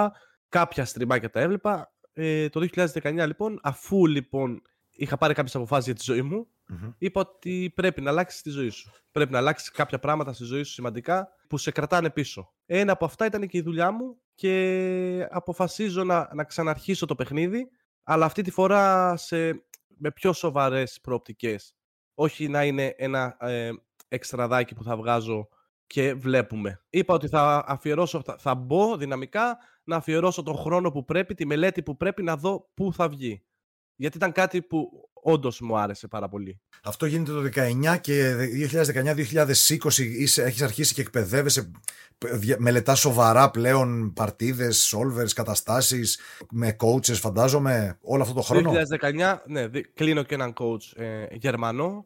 [0.50, 1.94] Κάποια στριμάκια τα έβλεπα.
[2.14, 6.94] Ε, το 2019 λοιπόν, αφού λοιπόν είχα πάρει κάποιες αποφάσεις για τη ζωή μου, mm-hmm.
[6.98, 8.92] είπα ότι πρέπει να αλλάξεις τη ζωή σου.
[9.12, 12.54] Πρέπει να αλλάξεις κάποια πράγματα στη ζωή σου σημαντικά που σε κρατάνε πίσω.
[12.66, 17.68] Ένα από αυτά ήταν και η δουλειά μου και αποφασίζω να, να ξαναρχίσω το παιχνίδι,
[18.04, 19.38] αλλά αυτή τη φορά σε,
[19.98, 21.75] με πιο σοβαρές προοπτικές
[22.16, 23.72] όχι να είναι ένα ε,
[24.08, 25.48] εξτραδάκι που θα βγάζω
[25.88, 26.84] και βλέπουμε.
[26.90, 31.46] Είπα ότι θα αφιερώσω, θα, θα μπω δυναμικά να αφιερώσω τον χρόνο που πρέπει, τη
[31.46, 33.44] μελέτη που πρέπει να δω πού θα βγει.
[33.96, 36.62] Γιατί ήταν κάτι που όντως μου άρεσε πάρα πολύ.
[36.84, 38.36] Αυτό γίνεται το 19 και
[38.72, 41.72] 2019-2020 έχεις αρχίσει και εκπαιδεύεσαι,
[42.58, 46.20] μελετάς σοβαρά πλέον παρτίδες, solvers, καταστάσεις,
[46.52, 52.06] με coaches φαντάζομαι, όλο αυτό το χρόνο; 2019, ναι, κλείνω και έναν coach ε, γερμανο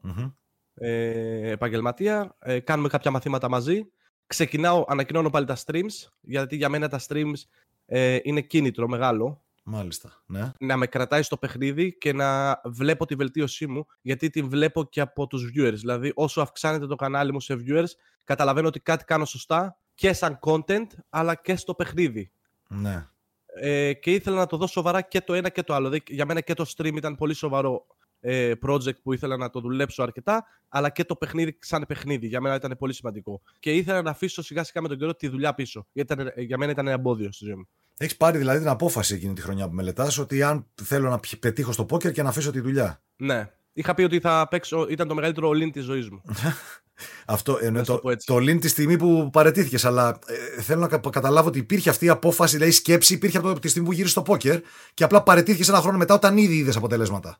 [0.73, 3.91] ε, επαγγελματία, ε, κάνουμε κάποια μαθήματα μαζί.
[4.27, 7.41] Ξεκινάω, ανακοινώνω πάλι τα streams, γιατί για μένα τα streams
[7.85, 10.23] ε, είναι κίνητρο μεγάλο Μάλιστα.
[10.25, 10.51] Ναι.
[10.59, 15.01] Να με κρατάει στο παιχνίδι και να βλέπω τη βελτίωσή μου, γιατί την βλέπω και
[15.01, 15.73] από τους viewers.
[15.73, 17.89] Δηλαδή, όσο αυξάνεται το κανάλι μου σε viewers,
[18.23, 22.31] καταλαβαίνω ότι κάτι κάνω σωστά και σαν content, αλλά και στο παιχνίδι.
[22.67, 23.07] Ναι.
[23.55, 25.89] Ε, και ήθελα να το δω σοβαρά και το ένα και το άλλο.
[25.89, 27.87] Δηλαδή, για μένα και το stream ήταν πολύ σοβαρό
[28.19, 32.27] ε, project που ήθελα να το δουλέψω αρκετά, αλλά και το παιχνίδι σαν παιχνίδι.
[32.27, 33.41] Για μένα ήταν πολύ σημαντικό.
[33.59, 35.87] Και ήθελα να αφήσω σιγά σιγά με τον καιρό τη δουλειά πίσω.
[35.91, 37.67] Γιατί ήταν, για μένα ήταν ένα εμπόδιο στη ζωή μου.
[38.01, 41.71] Έχεις πάρει δηλαδή την απόφαση εκείνη τη χρονιά που μελετάς ότι αν θέλω να πετύχω
[41.71, 43.01] στο πόκερ και να αφήσω τη δουλειά.
[43.15, 43.49] Ναι.
[43.73, 46.21] Είχα πει ότι θα παίξω, ήταν το μεγαλύτερο all της ζωής μου.
[47.25, 49.85] Αυτό εννοώ το, το, το τη στιγμή που παρετήθηκες.
[49.85, 50.19] Αλλά
[50.57, 53.67] ε, θέλω να καταλάβω ότι υπήρχε αυτή η απόφαση, δηλαδή η σκέψη υπήρχε από τη
[53.67, 54.61] στιγμή που γύρισε στο πόκερ
[54.93, 57.37] και απλά παρετήθηκες ένα χρόνο μετά όταν ήδη είδες αποτελέσματα.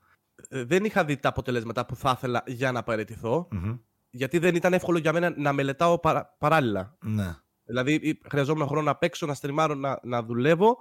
[0.50, 3.48] Ε, δεν είχα δει τα αποτελέσματα που θα ήθελα για να παραιτηθω
[4.10, 6.98] Γιατί δεν ήταν εύκολο για μένα να μελετάω παρα, παράλληλα.
[7.02, 7.36] Ναι.
[7.70, 10.78] Δηλαδή χρειαζόμουν χρόνο να παίξω, να στριμάρω, να, να δουλεύω.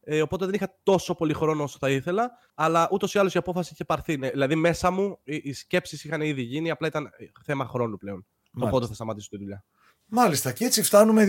[0.00, 2.30] Ε, οπότε δεν είχα τόσο πολύ χρόνο όσο θα ήθελα.
[2.54, 4.16] Αλλά ούτως ή άλλως η απόφαση είχε πάρθει.
[4.16, 4.30] Ναι.
[4.30, 7.10] Δηλαδή μέσα μου οι, οι σκέψεις είχαν ήδη γίνει, απλά ήταν
[7.44, 8.26] θέμα χρόνου πλέον.
[8.60, 9.64] Το πότε θα σταματήσω τη δουλειά.
[10.06, 10.52] Μάλιστα.
[10.52, 11.24] Και έτσι φτάνουμε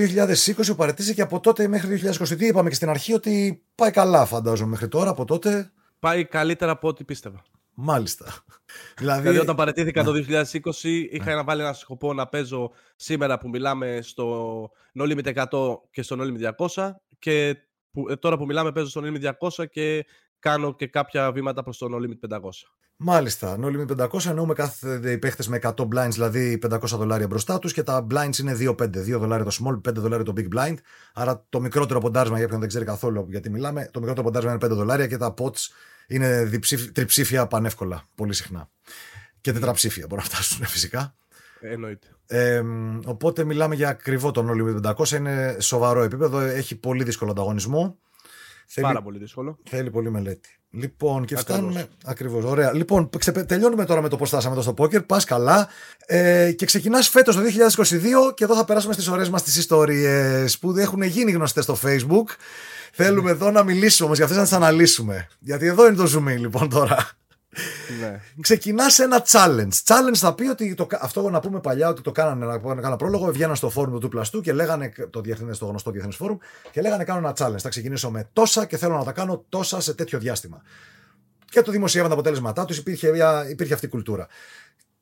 [0.55, 4.25] 2020, που παρετήσει και από τότε μέχρι 2022 είπαμε και στην αρχή ότι πάει καλά,
[4.25, 5.09] φαντάζομαι μέχρι τώρα.
[5.09, 5.71] Από τότε.
[5.99, 7.43] Πάει καλύτερα από ό,τι πίστευα.
[7.79, 8.25] Μάλιστα.
[8.97, 9.21] δηλαδή...
[9.21, 10.71] δηλαδή, όταν παρετήθηκα το 2020,
[11.11, 16.01] είχα να βάλει ένα σκοπό να παίζω σήμερα που μιλάμε στο No Limit 100 και
[16.01, 17.57] στο No Limit 200 και
[17.91, 20.05] που, ε, τώρα που μιλάμε παίζω στο No Limit 200 και
[20.39, 22.39] κάνω και κάποια βήματα προς το No Limit 500.
[22.95, 23.57] Μάλιστα.
[23.61, 27.83] No Limit 500 εννοούμε κάθε παίχτες με 100 blinds, δηλαδή 500 δολάρια μπροστά τους και
[27.83, 28.73] τα blinds είναι 2-5.
[28.73, 30.75] 2 δολάρια το small, 5 δολάρια το big blind.
[31.13, 34.65] Άρα το μικρότερο ποντάρισμα, για ποιον δεν ξέρει καθόλου γιατί μιλάμε, το μικρότερο ποντάρισμα είναι
[34.65, 35.69] 5 δολάρια και τα pots
[36.07, 38.69] είναι διψήφ, τριψήφια πανεύκολα πολύ συχνά.
[39.41, 41.15] Και τετραψήφια μπορεί να φτάσουν φυσικά.
[41.59, 42.07] Εννοείται.
[42.27, 42.63] Ε,
[43.05, 45.09] οπότε μιλάμε για ακριβό τον Όλυμπιο 500.
[45.09, 46.39] Είναι σοβαρό επίπεδο.
[46.39, 47.97] Έχει πολύ δύσκολο ανταγωνισμό.
[48.81, 49.57] Πάρα πολύ δύσκολο.
[49.69, 50.57] Θέλει πολύ μελέτη.
[50.69, 51.87] Λοιπόν, και φτάνουμε.
[52.05, 52.43] Ακριβώς.
[52.43, 52.73] Ωραία.
[52.73, 53.09] Λοιπόν,
[53.47, 55.01] τελειώνουμε τώρα με το πώς φτάσαμε εδώ στο πόκερ.
[55.01, 55.67] Πας καλά.
[56.05, 60.59] Ε, και ξεκινάς φέτος το 2022 και εδώ θα περάσουμε στις ωραίες μας τις ιστορίες
[60.59, 62.25] που έχουν γίνει γνωστές στο Facebook.
[62.99, 65.27] Θέλουμε εδώ να μιλήσουμε όμως για αυτές να τις αναλύσουμε.
[65.39, 67.09] Γιατί εδώ είναι το zoom λοιπόν τώρα.
[67.99, 68.21] Ναι.
[68.41, 69.73] Ξεκινάς ένα challenge.
[69.83, 73.31] Challenge θα πει ότι το, αυτό να πούμε παλιά ότι το κάνανε, να κάνω πρόλογο,
[73.31, 76.37] βγαίναν στο φόρουμ του πλαστού και λέγανε το, διεθνές, το γνωστό διεθνές φόρουμ
[76.71, 77.59] και λέγανε κάνω ένα challenge.
[77.59, 80.61] Θα ξεκινήσω με τόσα και θέλω να τα κάνω τόσα σε τέτοιο διάστημα.
[81.45, 83.11] Και το δημοσιεύαν τα αποτέλεσματά τους, υπήρχε,
[83.49, 84.27] υπήρχε αυτή η κουλτούρα.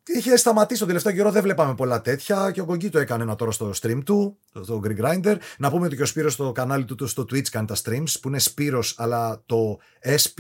[0.08, 3.36] Είχε σταματήσει τον τελευταίο καιρό, δεν βλέπαμε πολλά τέτοια και ο Γκογκί το έκανε ένα
[3.36, 5.38] τώρα στο stream του, στο Green Grinder.
[5.58, 8.28] Να πούμε ότι και ο Σπύρος στο κανάλι του στο Twitch κάνει τα streams που
[8.28, 9.80] είναι Σπύρος αλλά το
[10.22, 10.40] SP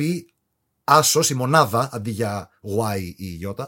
[0.83, 2.49] Άσος, η μονάδα αντί για
[2.95, 3.65] Y ή Y,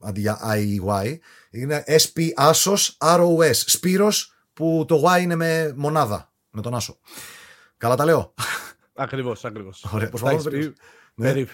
[0.00, 1.18] αντί για I ή Y,
[1.50, 3.54] είναι SP Άσος ROS.
[3.54, 6.98] Σπύρος που το Y είναι με μονάδα, με τον Άσο.
[7.76, 8.34] Καλά τα λέω.
[8.94, 9.86] Ακριβώς, ακριβώς.
[9.92, 10.50] Ωραία, προσπαθώ
[11.16, 11.44] ναι.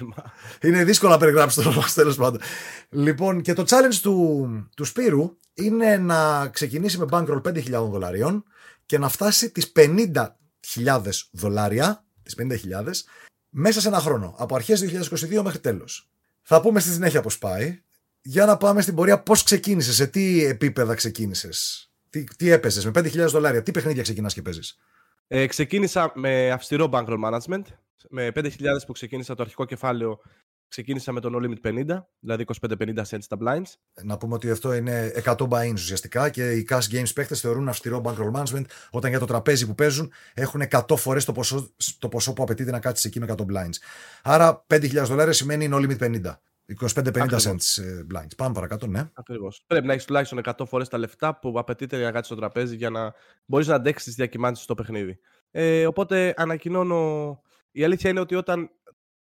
[0.62, 2.40] Είναι δύσκολο να περιγράψεις το τέλος πάντων.
[2.88, 8.44] Λοιπόν, και το challenge του, του Σπύρου είναι να ξεκινήσει με bankroll 5.000 δολαρίων
[8.87, 13.05] και να φτάσει τις 50.000 δολάρια, τις 50.000,
[13.48, 14.35] μέσα σε ένα χρόνο.
[14.38, 16.11] Από αρχές 2022 μέχρι τέλος.
[16.42, 17.83] Θα πούμε στη συνέχεια πώς πάει.
[18.22, 22.90] Για να πάμε στην πορεία πώς ξεκίνησες, σε τι επίπεδα ξεκίνησες; Τι, τι έπαιζες, με
[22.94, 24.79] 5.000 δολάρια, τι παιχνίδια ξεκινάς και παίζεις;
[25.27, 27.62] Ε, ξεκίνησα με αυστηρό bankroll management.
[28.09, 28.50] Με 5.000
[28.87, 30.20] που ξεκίνησα το αρχικό κεφάλαιο,
[30.68, 33.72] ξεκίνησα με τον No Limit 50, δηλαδή 25-50 cents στα blinds.
[34.02, 38.00] Να πούμε ότι αυτό είναι 100 buy-ins ουσιαστικά και οι cash games παίχτες θεωρούν αυστηρό
[38.05, 42.33] bankroll management όταν για το τραπέζι που παίζουν έχουν 100 φορές το ποσό, το ποσό
[42.33, 43.76] που απαιτείται να κάτσεις εκεί με 100 blinds.
[44.22, 46.35] Άρα 5.000 δολάρια σημαίνει No Limit 50.
[46.81, 48.37] 25-50 cents ε, blinds.
[48.37, 49.11] Πάμε παρακάτω, ναι.
[49.12, 49.64] Ακριβώς.
[49.66, 52.76] Πρέπει να έχεις τουλάχιστον 100 φορές τα λεφτά που απαιτείται για να κάτσεις στο τραπέζι
[52.76, 55.18] για να μπορείς να αντέξεις τις διακυμάνσεις στο παιχνίδι.
[55.50, 57.42] Ε, οπότε ανακοινώνω.
[57.72, 58.70] Η αλήθεια είναι ότι όταν,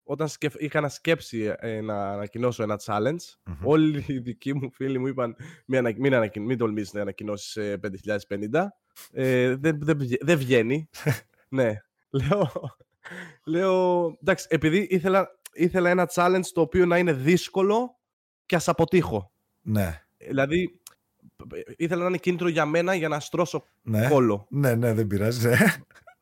[0.02, 0.54] όταν σκεφ...
[0.54, 3.58] είχα να σκέψει ε, να ανακοινώσω ένα challenge, mm-hmm.
[3.62, 5.94] όλοι οι δικοί μου φίλοι μου είπαν μην, ανα...
[5.98, 6.44] μην, ανακοιν...
[6.44, 7.58] μην τολμήσεις να ανακοινώσεις
[8.28, 8.66] 5.050.
[9.12, 10.88] Ε, δεν, δεν, δεν βγαίνει.
[11.48, 11.76] ναι.
[12.10, 12.50] Λέω,
[13.44, 17.98] λέω, εντάξει, επειδή ήθελα, ήθελα ένα challenge το οποίο να είναι δύσκολο
[18.46, 19.32] και ας αποτύχω.
[19.60, 20.02] Ναι.
[20.18, 20.80] Δηλαδή,
[21.76, 24.08] ήθελα να είναι κίνητρο για μένα για να στρώσω Ναι.
[24.08, 24.46] κόλλο.
[24.50, 25.48] Ναι, ναι, δεν πειράζει.
[25.48, 25.56] Ναι.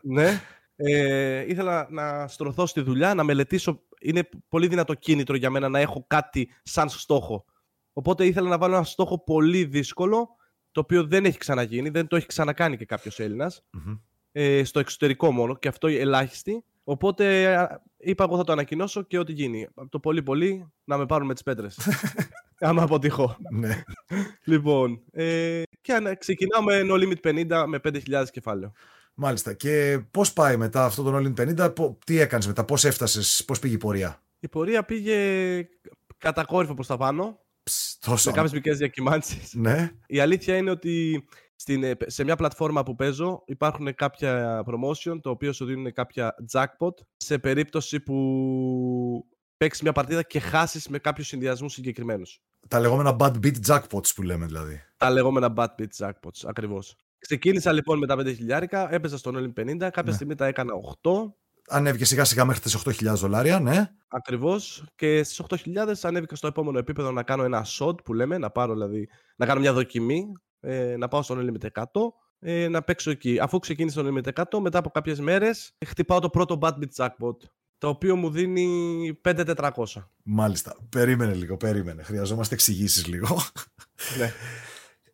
[0.02, 0.40] Ναι.
[0.84, 3.82] Ε, ήθελα να στρωθώ στη δουλειά, να μελετήσω.
[4.00, 7.44] Είναι πολύ δυνατό κίνητρο για μένα να έχω κάτι σαν στόχο.
[7.92, 10.28] Οπότε ήθελα να βάλω ένα στόχο πολύ δύσκολο,
[10.70, 13.62] το οποίο δεν έχει ξαναγίνει, δεν το έχει ξανακάνει και κάποιος Έλληνας.
[13.70, 13.94] Μμμ.
[14.32, 16.64] Ε, στο εξωτερικό μόνο και αυτό ελάχιστη.
[16.84, 19.68] Οπότε α, είπα εγώ θα το ανακοινώσω και ό,τι γίνει.
[19.88, 21.78] Το πολύ πολύ να με πάρουν με τις πέτρες.
[22.60, 23.36] Άμα αποτύχω.
[23.50, 23.82] ναι.
[24.44, 28.72] Λοιπόν, ε, και ανα- ξεκινάω με No Limit 50 με 5.000 κεφάλαιο.
[29.14, 29.52] Μάλιστα.
[29.52, 33.44] Και πώς πάει μετά αυτό το All In 50, πο- τι έκανες μετά, πώς έφτασες,
[33.46, 35.18] πώς πήγε η πορεία; Η πορεία πήγε
[36.18, 38.28] κατακόρυφο προς τα πάνω, Ψ, τόσο.
[38.30, 39.54] με κάποιες μικρές διακυμάνσεις.
[39.54, 39.90] Ναι.
[40.06, 41.24] Η αλήθεια είναι ότι
[41.56, 46.34] στην, ε, σε μια πλατφόρμα που παίζω υπάρχουν κάποια promotion, το οποίο σου δίνουν κάποια
[46.52, 52.40] jackpot σε περίπτωση που παίξεις μια παρτίδα και χάσεις με κάποιους συνδυασμούς συγκεκριμένους.
[52.68, 54.80] Τα λεγόμενα bad beat jackpots που λέμε δηλαδή.
[54.96, 56.96] Τα λεγόμενα bad beat jackpots, ακριβώς.
[57.18, 60.12] Ξεκίνησα λοιπόν με τα 5 χιλιάρικα, έπαιζα στον All In 50, κάποια Ναι.
[60.12, 60.72] στιγμή τα έκανα
[61.02, 61.34] 8,
[61.68, 63.90] Ανέβηκε σιγά σιγά μέχρι τις 8.000 δολάρια, ναι.
[64.08, 68.50] Ακριβώς και στις 8.000 ανέβηκα στο επόμενο επίπεδο να κάνω ένα shot που λέμε, να
[68.50, 71.84] πάρω δηλαδή, να κάνω μια δοκιμή, ε, να πάω στον Limit 100,
[72.38, 73.38] ε, να παίξω εκεί.
[73.40, 77.36] Αφού ξεκίνησα στον Limit 100, μετά από κάποιες μέρες χτυπάω το πρώτο Bad Beat Jackpot,
[77.82, 79.70] το οποίο μου δίνει 5.400.
[80.22, 80.76] Μάλιστα.
[80.88, 82.02] Περίμενε λίγο, περίμενε.
[82.02, 83.42] Χρειαζόμαστε εξηγήσεις λίγο.
[84.18, 84.32] ναι.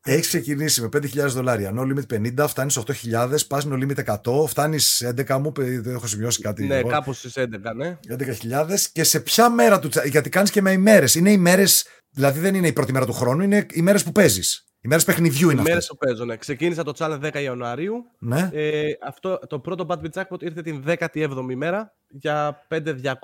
[0.03, 1.73] Έχεις ξεκινήσει με 5.000 δολάρια.
[1.77, 6.07] No limit 50, φτάνεις 8.000, πας no limit 100, φτάνεις 11 μου, παι- δεν έχω
[6.07, 6.67] σημειώσει κάτι.
[6.67, 6.89] ναι, εγώ.
[6.89, 7.99] κάπου στις 11, ναι.
[8.09, 11.15] 11.000 και σε ποια μέρα του τσα- Γιατί κάνεις και με ημέρες.
[11.15, 14.68] Είναι ημέρες, δηλαδή δεν είναι η πρώτη μέρα του χρόνου, είναι ημέρε που παίζεις.
[14.89, 15.95] Ημέρε παιχνιδιού είναι Οι μέρες αυτέ.
[15.95, 16.37] που παίζω, ναι.
[16.37, 18.05] Ξεκίνησα το challenge 10 Ιανουαρίου.
[18.19, 18.51] Ναι.
[18.53, 23.15] Ε, αυτό, το πρώτο Bad Beat Jackpot ήρθε την 17η μέρα για 5.200.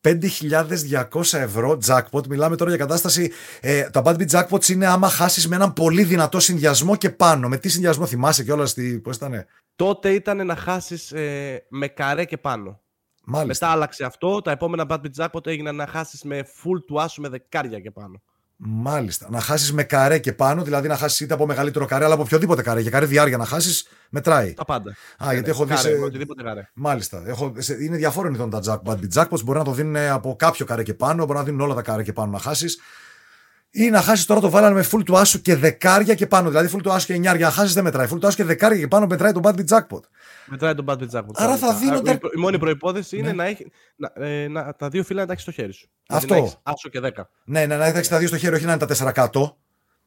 [0.00, 2.26] 5.200 ευρώ jackpot.
[2.28, 3.32] Μιλάμε τώρα για κατάσταση.
[3.60, 7.48] Ε, τα bad beat jackpots είναι άμα χάσεις με έναν πολύ δυνατό συνδυασμό και πάνω.
[7.48, 8.74] Με τι συνδυασμό θυμάσαι κιόλας.
[9.02, 9.44] Πώς ήταν.
[9.76, 12.80] Τότε ήταν να χάσεις ε, με καρέ και πάνω.
[13.24, 13.66] Μάλιστα.
[13.66, 14.40] Μετά άλλαξε αυτό.
[14.42, 17.90] Τα επόμενα Bad Beat Jackpot έγιναν να χάσεις με full του άσου με δεκάρια και
[17.90, 18.22] πάνω.
[18.64, 19.26] Μάλιστα.
[19.30, 22.22] Να χάσεις με καρέ και πάνω, δηλαδή να χάσεις είτε από μεγαλύτερο καρέ, αλλά από
[22.22, 22.80] οποιοδήποτε καρέ.
[22.80, 24.54] Για καρέ διάρκεια να χάσεις, μετράει.
[24.54, 24.90] Τα πάντα.
[25.18, 25.74] Α, Ναι, γιατί ναι, έχω δει.
[25.74, 26.68] καρέ, σε- με οτιδήποτε καρέ.
[26.74, 27.22] Μάλιστα.
[27.26, 27.52] Έχω...
[27.58, 29.42] σε- Είναι διαφόρων ειδών τα jack, bad beat jackpots.
[29.44, 32.02] Μπορεί να το δίνουν από κάποιο καρέ και πάνω, μπορεί να δίνουν όλα τα καρέ
[32.02, 32.78] και πάνω να χάσεις.
[33.74, 36.48] Ή να χάσεις τώρα το βάλανε με full του άσου και δεκάρια και πάνω.
[36.48, 37.46] Δηλαδή full του άσου και εννιάρια.
[37.46, 38.06] Να χάσεις δεν μετράει.
[38.12, 40.00] Full του άσου και δεκάρια και πάνω μετράει το bad beat jackpot.
[40.46, 41.34] Μετράει τον Bad Beat Jackpot.
[41.34, 41.78] Άρα θα κανονικά.
[41.78, 43.34] δίνονται- Α, Η, προ- η μόνη προπόθεση είναι Ναι.
[43.34, 43.66] να έχει.
[43.96, 45.88] Να, ε, να, τα δύο φύλλα να τα έχεις στο χέρι σου.
[46.08, 46.26] Αυτό.
[46.26, 47.28] Δηλαδή να έχεις άσο και 10.
[47.44, 49.56] Ναι, ναι, να έχεις τα δύο στο χέρι, όχι να είναι τα τέσσερα κάτω.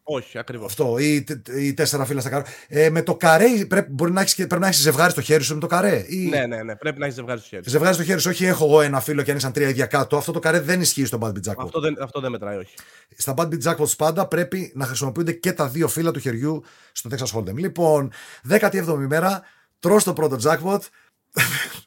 [0.08, 0.66] Όχι, ακριβώς.
[0.66, 0.98] Αυτό.
[0.98, 2.44] Ή, τε- ή τέσσερα φύλλα στα καρέ.
[2.68, 5.44] Ε, με το καρέ πρέπει, μπορεί να έχεις, και- πρέπει να έχεις ζευγάρι στο χέρι
[5.44, 6.06] σου με το καρέ.
[6.08, 6.18] Ή...
[6.28, 6.76] Ναι, ναι, ναι.
[6.76, 7.64] Πρέπει να έχεις ζευγάρι στο χέρι.
[7.64, 7.70] σου.
[7.70, 10.18] Ζευγάρι στο χέρι σου, όχι έχω εγώ ένα φύλλο και ανοίξαν τρία ίδια κάτω.
[10.18, 11.64] Αυτό το καρέ δεν ισχύει στο bad beat jackpot.
[11.64, 12.74] Αυτό δεν, αυτό δεν μετράει, όχι.
[13.18, 17.10] Στα bad beat jackpots πάντα πρέπει να χρησιμοποιούνται και τα δύο φύλλα του χεριού στο
[17.14, 17.56] Texas Hold'em.
[17.56, 18.12] Λοιπόν,
[18.50, 19.42] 17η μέρα,
[19.80, 20.80] τρως το πρώτο jackpot,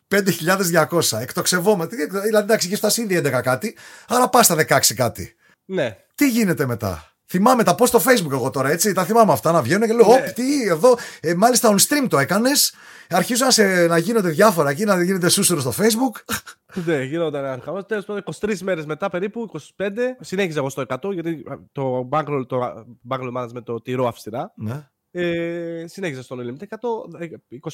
[0.15, 1.19] 5.200.
[1.21, 1.97] Εκτοξευόμαστε.
[1.97, 3.77] Δηλαδή, εντάξει, είχε φτάσει ήδη 11 κάτι,
[4.09, 5.35] άρα πας στα 16 κάτι.
[5.65, 5.97] Ναι.
[6.15, 8.93] Τι γίνεται μετά; Θυμάμαι τα post στο facebook εγώ τώρα, έτσι.
[8.93, 10.15] Τα θυμάμαι αυτά να βγαίνουν και λέω: Ναι.
[10.15, 10.97] «Οπ, τι εδώ.
[11.21, 12.75] Ε, μάλιστα on stream το έκανες.
[13.11, 16.21] Αρχίζουν να, σε, να γίνονται διάφορα εκεί, να γίνεται σούσουρο στο facebook.
[16.87, 17.83] Ναι, γινόταν ένα χαμό.
[17.85, 22.87] Τέλος πάντων, 23 μέρες μετά περίπου, 25, συνέχιζα εγώ στο 100 γιατί το bankroll, το
[23.09, 24.53] bankroll management το τηρώ αυστηρά.
[24.57, 24.89] ναι.
[25.11, 26.69] Ε, συνέχιζα στον Limit 100.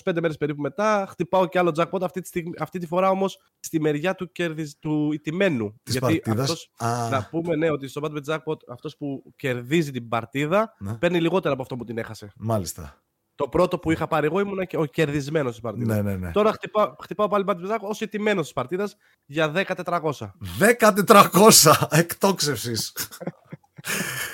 [0.04, 2.02] 25 μέρες περίπου μετά χτυπάω και άλλο jackpot.
[2.02, 5.80] Αυτή τη, στιγμή, αυτή τη φορά όμως στη μεριά του, κέρδις, του ηττημένου.
[5.82, 7.08] Της Γιατί παρτίδας; αυτός, Α.
[7.10, 10.94] να πούμε ναι, ότι στο Bad Bet Jackpot αυτός που κερδίζει την παρτίδα Ναι.
[10.94, 12.32] παίρνει λιγότερα από αυτό που την έχασε.
[12.36, 12.98] Μάλιστα.
[13.34, 15.96] Το πρώτο που είχα πάρει εγώ ήμουν και ο κερδισμένος της παρτίδας.
[15.96, 16.30] Ναι, ναι, ναι.
[16.30, 20.34] Τώρα χτυπάω, χτυπάω πάλι Bad Bet Jackpot ως ηττημένος της παρτίδας για 10-400.
[20.58, 22.92] 10-400 εκτόξευσης.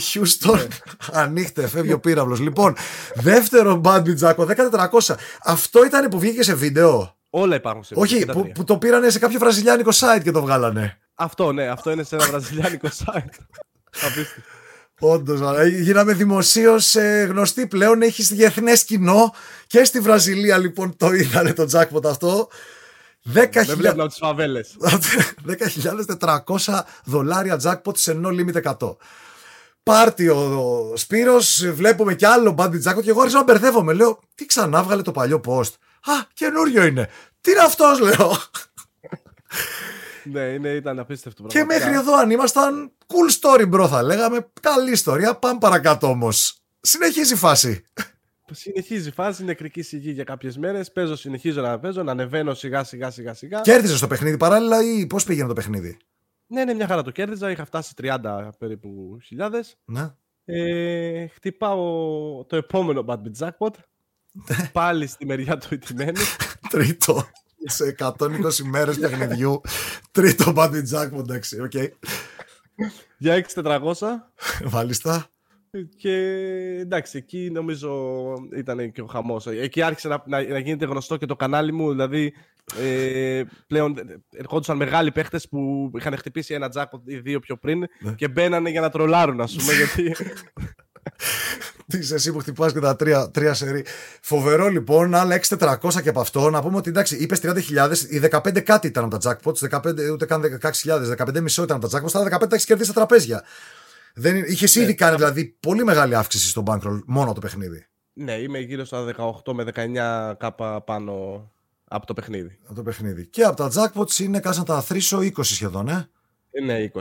[0.00, 0.60] Χιούστον,
[1.12, 2.40] ανοίχτε, φεύγει ο πύραυλος.
[2.40, 2.76] Λοιπόν,
[3.14, 4.46] δεύτερο μπάντι τζάκο,
[5.00, 5.14] 10-400.
[5.44, 8.52] Αυτό ήταν που βγήκε σε βίντεο; Όλα υπάρχουν σε Όχι, και τα που, τρία.
[8.52, 10.98] που το πήρανε σε κάποιο βραζιλιάνικο site και το βγάλανε.
[11.14, 13.28] Αυτό ναι, αυτό είναι σε ένα βραζιλιάνικο site.
[14.06, 14.42] Απίστευτο.
[15.00, 16.96] Όντω, γίναμε δημοσίως
[17.28, 18.02] γνωστοί πλέον.
[18.02, 19.34] Έχει διεθνές κοινό
[19.66, 22.48] και στη Βραζιλία λοιπόν το είδανε το jackpot αυτό.
[23.34, 24.76] 10.000 Δεν βλέπουν από τις φαβέλες.
[26.20, 28.96] 10.400 δολάρια jackpot σε no limit 100.
[29.84, 33.92] Πάρτι ο, ο Σπύρος, βλέπουμε κι άλλο bandit jackpot και εγώ άρχισα να μπερδεύομαι.
[33.92, 35.72] Λέω, τι ξανά βγάλε το παλιό post.
[36.04, 37.08] Α, καινούριο είναι.
[37.40, 38.36] Τι είναι αυτός λέω.
[40.24, 41.86] ναι, είναι, ήταν απίστευτο και πραγματικά.
[41.86, 44.48] μέχρι εδώ αν ήμασταν cool story bro θα λέγαμε.
[44.60, 46.58] Καλή ιστορία, πάμε παρακάτω όμως.
[46.80, 47.84] Συνεχίζει η φάση.
[48.50, 50.92] Συνεχίζει η φάση, νεκρική σιγή για κάποιες μέρες.
[50.92, 53.60] Παίζω, συνεχίζω να παίζω, να ανεβαίνω σιγά σιγά σιγά σιγά.
[53.60, 55.96] Κέρδιζε το παιχνίδι παράλληλα ή πώς πήγαινε το παιχνίδι;
[56.46, 57.50] Ναι, ναι, μια χαρά το κέρδιζα.
[57.50, 59.76] Είχα φτάσει 30 περίπου χιλιάδες.
[59.84, 60.14] Ναι.
[60.44, 63.74] Ε, χτυπάω το επόμενο Bad Beat Jackpot.
[64.72, 66.20] Πάλι στη μεριά του ηττημένου.
[66.70, 67.26] Τρίτο.
[67.64, 68.16] Σε 120
[68.64, 69.60] μέρες παιχνιδιού.
[70.10, 71.72] Τρίτο Bad Beat Jackpot, εντάξει, οκ.
[73.18, 73.92] Για 6.400.
[74.70, 75.28] Μάλιστα.
[75.96, 76.12] Και
[76.80, 79.46] εντάξει, εκεί νομίζω ήταν και ο χαμός.
[79.46, 81.90] Εκεί άρχισε να, να, να, γίνεται γνωστό και το κανάλι μου.
[81.90, 82.34] Δηλαδή,
[82.80, 83.94] ε, πλέον
[84.36, 88.12] ερχόντουσαν μεγάλοι παίχτες που είχαν χτυπήσει ένα τζάκο ή δύο πιο πριν ναι.
[88.12, 89.72] και μπαίνανε για να τρολάρουν, ας πούμε.
[89.72, 90.14] γιατί...
[91.86, 93.84] Τις είσαι εσύ που χτυπάς και τα τρία, τρία σερί.
[94.20, 96.50] Φοβερό λοιπόν, άλλα 6.400 και από αυτό.
[96.50, 100.26] Να πούμε ότι εντάξει, είπες 30.000, οι 15 κάτι ήταν από τα jackpots, 15, ούτε
[100.26, 103.44] καν 16.000, 15 μισό ήταν από τα jackpots, τα 15 τα έχεις κερδίσει στα τραπέζια.
[104.14, 107.86] Δεν, είχες ήδη ναι, κάνει δηλαδή πολύ μεγάλη αύξηση στο bankroll μόνο το παιχνίδι.
[108.12, 111.53] Ναι, είμαι γύρω στα 18 με 19 κάπα πάνω
[111.94, 112.58] από το παιχνίδι.
[112.64, 113.26] Από το παιχνίδι.
[113.26, 116.08] Και από τα jackpots είναι κάτι να τα θρήσω 20 σχεδόν, ε.
[116.50, 117.00] ε ναι, 20, 20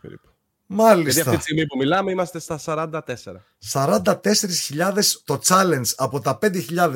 [0.00, 0.28] περίπου.
[0.66, 1.10] Μάλιστα.
[1.10, 2.90] Γιατί αυτή τη στιγμή που μιλάμε είμαστε στα 44.
[3.72, 4.12] 44.000
[5.24, 6.90] το challenge από τα 5.000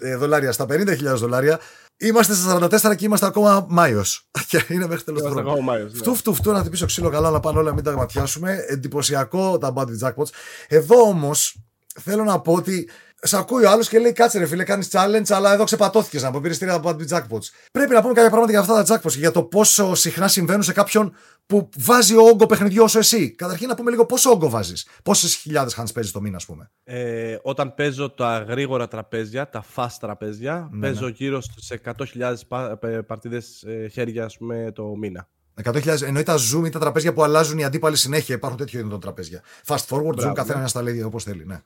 [0.00, 1.60] ε, δολάρια στα 50.000 δολάρια.
[1.96, 4.28] Είμαστε στα 44 και είμαστε ακόμα Μάιος.
[4.48, 5.90] Και είναι μέχρι τέλος του χρόνου.
[5.94, 8.64] Φτού, φτού, φτού, να χτυπήσω ξύλο καλά, να πάνε όλα, μην τα ματιάσουμε.
[8.68, 10.30] Εντυπωσιακό τα Buddy Jackpots.
[10.68, 11.56] Εδώ όμως
[12.00, 12.88] θέλω να πω ότι
[13.22, 16.30] σε ακούει ο άλλος και λέει: Κάτσε ρε φίλε, κάνεις challenge, αλλά εδώ ξεπατώθηκες να
[16.30, 16.40] πω.
[16.40, 17.44] Πήρε από τα jackpots.
[17.72, 20.62] Πρέπει να πούμε κάποια πράγματα για αυτά τα jackpots και για το πόσο συχνά συμβαίνουν
[20.62, 21.14] σε κάποιον
[21.46, 23.30] που βάζει ο όγκο παιχνιδιού όσο εσύ.
[23.30, 24.88] Καταρχήν να πούμε λίγο πόσο όγκο βάζεις.
[25.04, 26.70] Πόσες χιλιάδες χάνει παίζει το μήνα, ας πούμε.
[26.84, 31.10] Ε, όταν παίζω τα γρήγορα τραπέζια, τα fast τραπέζια, ναι, παίζω ναι.
[31.10, 35.28] γύρω στις 100.000 παρτίδες ε, χέρια ας πούμε, το μήνα.
[35.64, 38.34] 100.000 εννοεί τα zoom ή τα τραπέζια που αλλάζουν οι αντίπαλοι συνέχεια.
[38.34, 39.42] Υπάρχουν τέτοιο είδο τραπέζια.
[39.66, 40.70] Fast forward, Μπράβο, zoom, καθένα ναι.
[40.70, 41.46] τα λέει όπως θέλει.
[41.46, 41.62] Ναι.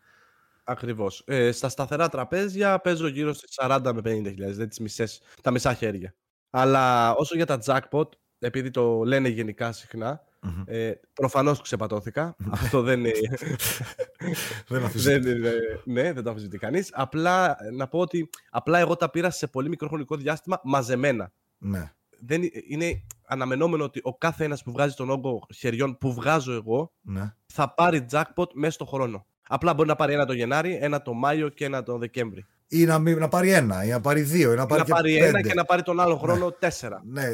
[0.64, 1.22] Ακριβώς.
[1.26, 5.74] Ε, στα σταθερά τραπέζια παίζω γύρω στις 40 με 50.000, δηλαδή τις μισές, τα μισά
[5.74, 6.14] χέρια.
[6.50, 10.62] Αλλά όσο για τα jackpot, επειδή το λένε γενικά συχνά, mm-hmm.
[10.66, 12.36] ε, προφανώς ξεπατώθηκα.
[12.50, 13.12] Αυτό δεν είναι.
[14.94, 15.52] δεν είναι.
[15.84, 16.90] Ναι, δεν το αμφισβητεί κανείς.
[16.92, 21.32] Απλά να πω ότι απλά εγώ τα πήρα σε πολύ μικρό χρονικό διάστημα μαζεμένα.
[21.58, 21.92] Ναι.
[22.20, 26.92] Δεν, είναι αναμενόμενο ότι ο κάθε ένας που βγάζει τον όγκο χεριών που βγάζω εγώ
[27.00, 27.34] ναι.
[27.52, 29.26] θα πάρει jackpot μέσα στο χρόνο.
[29.48, 32.46] Απλά μπορεί να πάρει ένα το Γενάρη, ένα το Μάιο και ένα το Δεκέμβρη.
[32.68, 35.16] Ή να, να πάρει ένα, ή να πάρει δύο, ή να πάρει, ή να πάρει
[35.16, 36.50] ένα και να πάρει τον άλλο χρόνο ναι.
[36.58, 37.02] τέσσερα.
[37.04, 37.26] Ναι.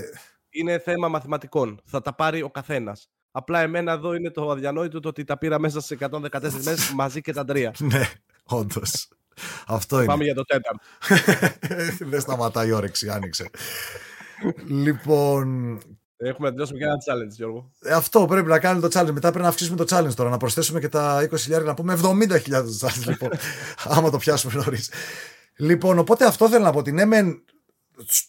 [0.50, 1.80] Είναι θέμα μαθηματικών.
[1.84, 3.10] Θα τα πάρει ο καθένας.
[3.30, 7.20] Απλά εμένα εδώ είναι το αδιανόητο το ότι τα πήρα μέσα σε 114 μέρες μαζί
[7.20, 7.74] και τα τρία.
[7.78, 8.10] ναι,
[8.44, 9.08] όντως.
[9.66, 10.06] Αυτό είναι.
[10.06, 10.84] Πάμε για το τέταρτο.
[12.10, 13.50] Δεν σταματάει η όρεξη, άνοιξε.
[14.66, 15.78] λοιπόν,
[16.22, 17.70] Έχουμε να τελειώσουμε και ένα challenge, Γιώργο.
[17.82, 19.10] Ε, αυτό πρέπει να κάνουμε το challenge.
[19.12, 20.30] Μετά πρέπει να αυξήσουμε το challenge τώρα.
[20.30, 22.38] Να προσθέσουμε και τα 20.000 να πούμε 70.000
[22.80, 23.06] challenge.
[23.06, 23.30] λοιπόν,
[23.84, 24.90] άμα το πιάσουμε νωρίς.
[25.56, 27.44] Λοιπόν, οπότε αυτό θέλω να πω ότι ναι, μεν.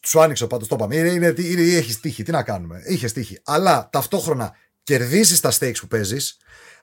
[0.05, 0.95] Σου άνοιξε πάντως, το είπαμε.
[0.95, 2.81] Είναι, είναι, είναι, έχει τύχη, τι να κάνουμε.
[2.85, 3.39] Είχε τύχη.
[3.43, 6.37] Αλλά ταυτόχρονα κερδίζεις τα stakes που παίζεις,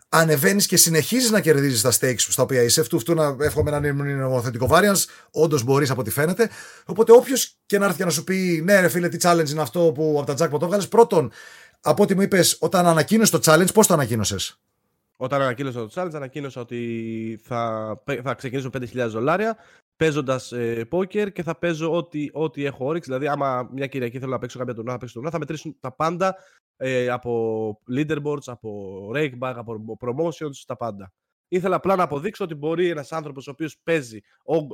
[0.09, 2.81] ανεβαίνεις και συνεχίζεις να κερδίζεις τα stakes στα οποία είσαι.
[2.81, 5.05] Αυτού, αυτού να εύχομαι να είναι νομοθετικό variance.
[5.31, 6.51] Όντως μπορείς από ό,τι φαίνεται.
[6.85, 9.93] Οπότε όποιος και να έρθει να σου πει, ναι, ρε φίλε, τι challenge είναι αυτό
[9.95, 10.85] που από τα jackpot το έβγαλε.
[10.85, 11.33] Πρώτον,
[11.81, 14.61] από ό,τι μου είπες, όταν ανακοίνωσε το challenge, πώς το ανακοίνωσες;
[15.17, 19.57] Όταν ανακοίνωσα το challenge, ανακοίνωσα ότι θα, θα ξεκινήσω 5.000 δολάρια
[19.99, 23.09] παίζοντας ε, poker και θα παίζω ό,τι, ό,τι έχω όρεξη.
[23.11, 25.95] Δηλαδή, άμα μια Κυριακή θέλω να παίξω κάποια τουρνά, θα παίξω τουρνά, θα μετρήσουν τα
[25.95, 26.37] πάντα
[26.77, 31.13] ε, από leaderboards, από rakeback, από promotions, τα πάντα.
[31.49, 34.21] Ήθελα απλά να αποδείξω ότι μπορεί ένας άνθρωπος ο οποίος παίζει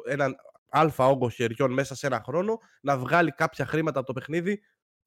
[0.04, 0.36] έναν
[0.68, 4.60] αλφα όγκο χεριών μέσα σε ένα χρόνο να βγάλει κάποια χρήματα από το παιχνίδι,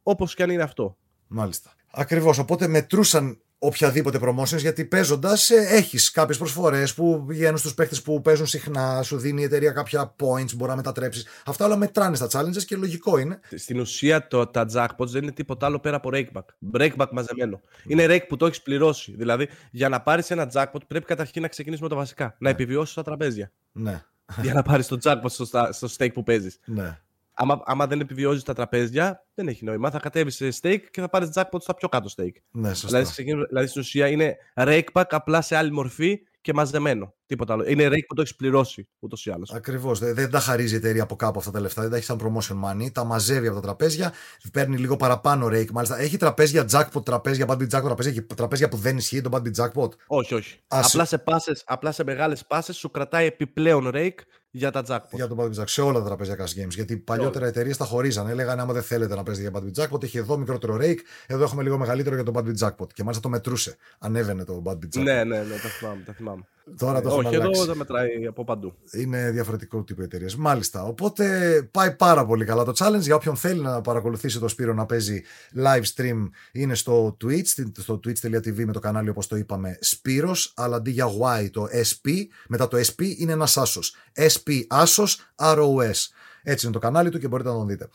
[0.04, 0.98] όπως και αν είναι αυτό.
[1.28, 1.74] Μάλιστα.
[1.92, 2.38] Ακριβώς.
[2.38, 8.22] Οπότε μετρούσαν οποιαδήποτε promotions γιατί παίζοντας ε, έχεις κάποιες προσφορές που πηγαίνουν στους παίχτε που
[8.22, 11.26] παίζουν συχνά, σου δίνει η εταιρεία κάποια points, μπορεί να μετατρέψεις.
[11.46, 13.40] Αυτά όλα μετράνε στα challenges και λογικό είναι.
[13.56, 16.46] Στην ουσία το, τα jackpots δεν είναι τίποτα άλλο πέρα από rakeback.
[16.74, 17.62] Breakback μαζεμένο.
[17.86, 19.16] Είναι rake που το έχεις πληρώσει.
[19.18, 22.24] Δηλαδή για να πάρεις ένα jackpot πρέπει καταρχήν να ξεκινήσεις με τα βασικά.
[22.24, 22.32] Ναι.
[22.40, 23.52] Να επιβιώσεις τα τραπέζια.
[23.72, 24.04] Ναι.
[24.42, 26.60] Για να πάρεις το jackpot στο, στο stake που παίζεις.
[26.66, 26.98] Ναι.
[27.40, 29.92] Άμα, άμα δεν επιβιώσεις τα τραπέζια, δεν έχει νόημα.
[29.92, 32.36] Θα κατέβεις σε stake και θα πάρεις jackpot στα πιο κάτω stake.
[32.52, 33.02] Ναι, σωστά.
[33.02, 37.14] Δηλαδή, δηλαδή στην ουσία είναι rake pack απλά σε άλλη μορφή και μαζεμένο.
[37.26, 37.64] Τίποτα άλλο.
[37.68, 39.54] Είναι rake που το έχεις πληρώσει ούτως ή άλλως.
[39.54, 40.00] Ακριβώς.
[40.00, 41.82] Δεν, δεν τα χαρίζει η εταιρεία από κάπου αυτά τα λεφτά.
[41.82, 42.92] Δεν τα έχεις σαν promotion money.
[42.92, 44.14] Τα μαζεύει από τα τραπέζια.
[44.54, 45.72] Παίρνει λίγο παραπάνω rake.
[45.72, 46.00] Μάλιστα.
[46.00, 49.90] Έχει τραπέζια jackpot, τραπέζια bandit jackpot, τραπέζια, και τραπέζια που δεν ισχύει το bandit jackpot.
[50.08, 50.60] Όχι, όχι.
[50.68, 54.20] Απλά σε, πάσες, απλά σε μεγάλες πάσει σου κρατάει επιπλέον rake
[54.58, 55.12] για τα jackpot.
[55.12, 55.68] Για το Bad Jackpot.
[55.70, 56.70] Σε όλα τα τραπέζια cash games.
[56.70, 58.32] Γιατί παλιότερα οι εταιρείες τα χωρίζανε.
[58.32, 61.64] Έλεγαν άμα δεν θέλετε να παίζετε για Bad Jackpot, έχει εδώ μικρότερο rake, εδώ έχουμε
[61.64, 62.94] λίγο μεγαλύτερο για το Bad Jackpot.
[62.94, 63.78] Και μάλιστα το μετρούσε.
[64.00, 65.04] Ανέβαινε το Bad Jackpot.
[65.04, 66.04] Ναι, ναι, ναι, τα θυμάμαι.
[66.06, 66.44] Τα θυμάμαι.
[66.78, 67.52] Τώρα το Όχι, αλλάξει.
[67.52, 68.74] εδώ δεν μετράει από παντού.
[68.92, 70.36] Είναι διαφορετικό τύπο εταιρείες.
[70.36, 70.84] Μάλιστα.
[70.84, 71.28] Οπότε
[71.72, 73.00] πάει πάρα πολύ καλά το challenge.
[73.00, 75.24] Για όποιον θέλει να παρακολουθήσει το Σπύρο να παίζει
[75.56, 77.46] live stream, είναι στο Twitch,
[77.78, 82.08] στο twitch.tv με το κανάλι όπως το είπαμε Σπύρος, αλλά αντί για Y το SP,
[82.48, 83.96] μετά το SP είναι ένας άσος.
[84.34, 86.08] SP Άσος ROS.
[86.44, 87.88] Έτσι είναι το κανάλι του και μπορείτε να τον δείτε.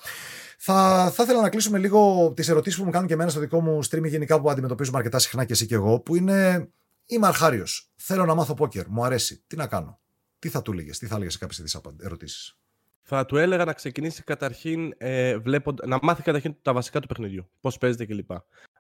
[0.59, 3.61] Θα, θα ήθελα να κλείσουμε λίγο τις ερωτήσεις που μου κάνουν και εμένα στο δικό
[3.61, 6.69] μου stream γενικά που αντιμετωπίζουμε αρκετά συχνά και εσύ και εγώ, που είναι
[7.13, 7.91] Είμαι αρχάριος.
[7.97, 8.89] Θέλω να μάθω πόκερ.
[8.89, 9.45] Μου αρέσει.
[9.47, 10.01] Τι να κάνω;
[10.39, 12.59] Τι θα του έλεγες, τι θα έλεγες σε κάποιες ερωτήσεις;
[13.03, 17.51] Θα του έλεγα να ξεκινήσει καταρχήν, ε, βλέποντα, να μάθει καταρχήν τα βασικά του παιχνιδιού.
[17.61, 18.31] Πώς παίζεται κλπ.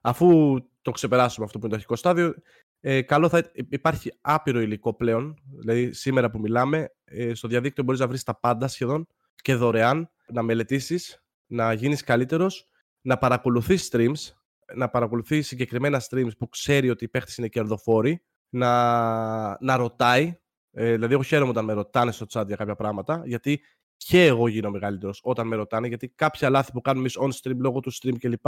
[0.00, 2.34] Αφού το ξεπεράσουμε αυτό που είναι το αρχικό στάδιο,
[2.80, 5.38] ε, καλό θα υπάρχει άπειρο υλικό πλέον.
[5.58, 9.06] Δηλαδή, σήμερα που μιλάμε, ε, στο διαδίκτυο μπορείς να βρεις τα πάντα σχεδόν
[9.42, 12.68] και δωρεάν, να μελετήσεις, να γίνεις καλύτερος,
[13.00, 14.34] να παρακολουθείς streams,
[14.74, 20.36] να παρακολουθεί συγκεκριμένα streams που ξέρει ότι οι παίχτες είναι κερδοφόροι, να, να ρωτάει.
[20.72, 23.60] Ε, δηλαδή, εγώ χαίρομαι όταν με ρωτάνε στο chat για κάποια πράγματα, γιατί
[23.96, 27.56] και εγώ γίνω μεγαλύτερος όταν με ρωτάνε, γιατί κάποια λάθη που κάνουμε εμείς on stream
[27.56, 28.46] λόγω του stream κλπ.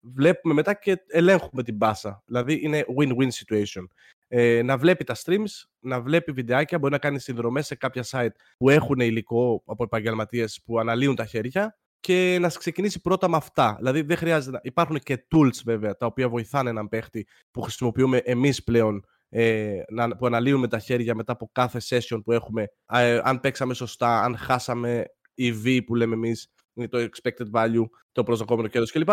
[0.00, 2.22] Βλέπουμε μετά και ελέγχουμε την μπάσα.
[2.26, 3.86] Δηλαδή είναι win-win situation.
[4.28, 8.34] Ε, να βλέπει τα streams, να βλέπει βιντεάκια, μπορεί να κάνει συνδρομές σε κάποια site
[8.58, 13.74] που έχουν υλικό από επαγγελματίες που αναλύουν τα χέρια και να ξεκινήσει πρώτα με αυτά.
[13.78, 14.60] Δηλαδή δεν χρειάζεται να...
[14.62, 20.16] Υπάρχουν και tools βέβαια τα οποία βοηθάνε έναν παίχτη που χρησιμοποιούμε εμείς πλέον ε, να,
[20.16, 24.36] που αναλύουμε τα χέρια μετά από κάθε session που έχουμε ε, αν παίξαμε σωστά, αν
[24.36, 25.04] χάσαμε
[25.38, 26.52] EV που λέμε εμείς
[26.86, 29.08] το expected value, το προσδοκόμενο κέρδος κλπ.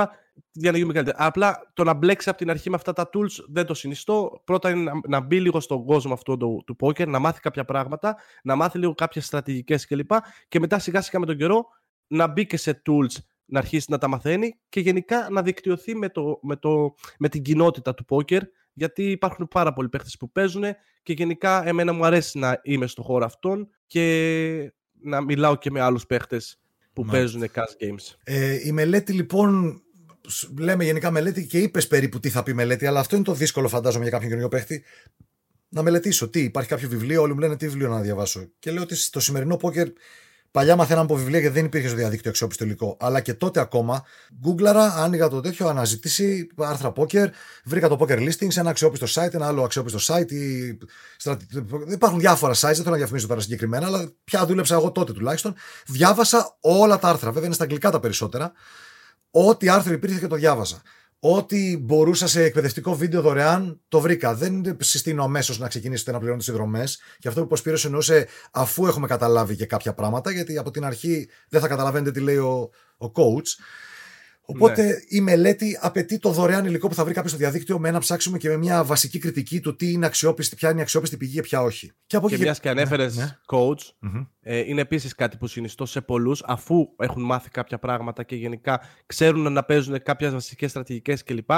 [0.52, 1.26] Για να γίνουμε καλύτερα.
[1.26, 4.42] Απλά το να μπλέξει από την αρχή με αυτά τα tools δεν το συνιστώ.
[4.44, 7.66] Πρώτα είναι να, να μπει λίγο στον κόσμο αυτό του, του poker, να μάθει κάποια
[7.66, 10.08] πράγματα, να μάθει λίγο κάποιες στρατηγικές κλπ.
[10.08, 11.66] Και, και μετά σιγά σιγά με τον καιρό
[12.08, 16.10] να μπει και σε tools να αρχίσει να τα μαθαίνει και γενικά να δικτυωθεί με,
[16.10, 18.42] το, με, το, με την κοινότητα του poker
[18.74, 20.64] γιατί υπάρχουν πάρα πολλοί παίχτες που παίζουν
[21.04, 25.82] και γενικά εμένα μου αρέσει να είμαι στο χώρο αυτόν και να μιλάω και με
[25.82, 26.60] άλλους παίχτες
[26.94, 28.16] που παίζουν cash games.
[28.24, 29.82] Ε, η μελέτη λοιπόν
[30.60, 33.68] λέμε γενικά μελέτη και είπες περίπου τι θα πει μελέτη, αλλά αυτό είναι το δύσκολο,
[33.68, 34.84] φαντάζομαι, για κάποιον καινούριο παίχτη.
[35.70, 38.50] Να μελετήσω τι, υπάρχει κάποιο βιβλίο, όλοι μου λένε τι βιβλίο να διαβάσω.
[38.60, 39.88] Και λέω ότι στο σημερινό πόκερ
[40.56, 42.98] Παλιά μαθαίναμε από βιβλία γιατί δεν υπήρχε στο διαδίκτυο αξιόπιστο υλικό.
[43.00, 44.04] Αλλά και τότε ακόμα,
[44.40, 47.28] γκούγκλαρα, άνοιγα το τέτοιο, αναζήτηση, άρθρα poker,
[47.64, 50.32] βρήκα το poker listing σε ένα αξιόπιστο site, ένα άλλο αξιόπιστο site.
[50.32, 50.78] Ή...
[51.92, 55.56] Υπάρχουν διάφορα sites, δεν θέλω να διαφημίσω τώρα συγκεκριμένα, αλλά πια δούλεψα εγώ τότε τουλάχιστον.
[55.86, 58.52] Διάβασα όλα τα άρθρα, βέβαια είναι στα αγγλικά τα περισσότερα.
[59.32, 60.82] Ό,τι άρθρο υπήρχε και το διάβασα.
[61.28, 64.36] Ό,τι μπορούσα σε εκπαιδευτικό βίντεο δωρεάν, το βρήκα.
[64.36, 66.84] Δεν συστήνω αμέσως να ξεκινήσετε να πληρώνετε συνδρομέ.
[67.20, 70.86] Και αυτό που ο Σπύρος εννοούσε αφού έχουμε καταλάβει και κάποια πράγματα, γιατί από την
[70.86, 73.48] αρχή δεν θα καταλαβαίνετε τι λέει ο, ο coach.
[74.46, 74.94] Οπότε ναι.
[75.08, 78.38] η μελέτη απαιτεί το δωρεάν υλικό που θα βρει κάποιος στο διαδίκτυο με ένα ψάξιμο
[78.38, 81.42] και με μια βασική κριτική του τι είναι αξιόπιστη, ποια είναι η αξιόπιστη πηγή και
[81.42, 81.92] ποια όχι.
[82.06, 83.38] Και, από και μιας και ανέφερες ναι, ναι.
[83.48, 84.28] coach, mm-hmm.
[84.42, 88.82] ε, είναι επίσης κάτι που συνιστώ σε πολλούς αφού έχουν μάθει κάποια πράγματα και γενικά
[89.06, 91.50] ξέρουν να παίζουν κάποιες βασικές στρατηγικές κλπ.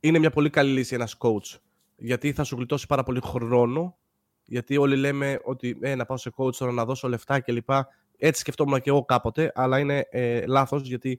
[0.00, 1.58] Είναι μια πολύ καλή λύση ένας coach.
[1.96, 3.96] Γιατί θα σου γλιτώσει πάρα πολύ χρόνο.
[4.44, 7.70] Γιατί όλοι λέμε ότι ε, να πάω σε coach τώρα να δώσω λεφτά κλπ.
[8.18, 11.18] Έτσι σκεφτόμουν και εγώ κάποτε, αλλά είναι ε, λάθος γιατί ε,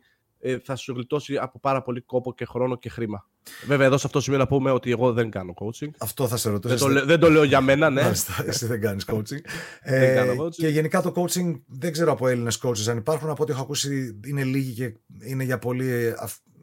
[0.63, 3.25] θα σου γλιτώσει από πάρα πολύ κόπο και χρόνο και χρήμα.
[3.65, 5.89] Βέβαια, εδώ σε αυτό το σημείο να πούμε ότι εγώ δεν κάνω coaching.
[5.97, 6.87] Αυτό θα σε ρωτήσω.
[6.87, 8.11] Δεν, το, δεν το λέω για μένα, ναι.
[8.45, 9.41] εσύ δεν κάνεις coaching.
[9.81, 10.55] ε, δεν κάνω coaching.
[10.55, 13.29] Και γενικά το coaching δεν ξέρω από Έλληνες coaches αν υπάρχουν.
[13.29, 16.13] Από ό,τι έχω ακούσει είναι λίγοι και είναι για πολύ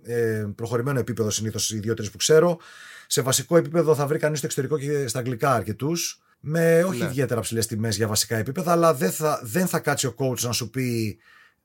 [0.02, 2.58] ε, προχωρημένο επίπεδο συνήθως οι δύο-τρει που ξέρω.
[3.06, 6.22] Σε βασικό επίπεδο θα βρει κανείς στο εξωτερικό και στα αγγλικά αρκετούς.
[6.40, 7.04] Με όχι ναι.
[7.04, 10.52] ιδιαίτερα ψηλές τιμές για βασικά επίπεδα, αλλά δεν θα, δεν θα κάτσει ο coach να
[10.52, 11.18] σου πει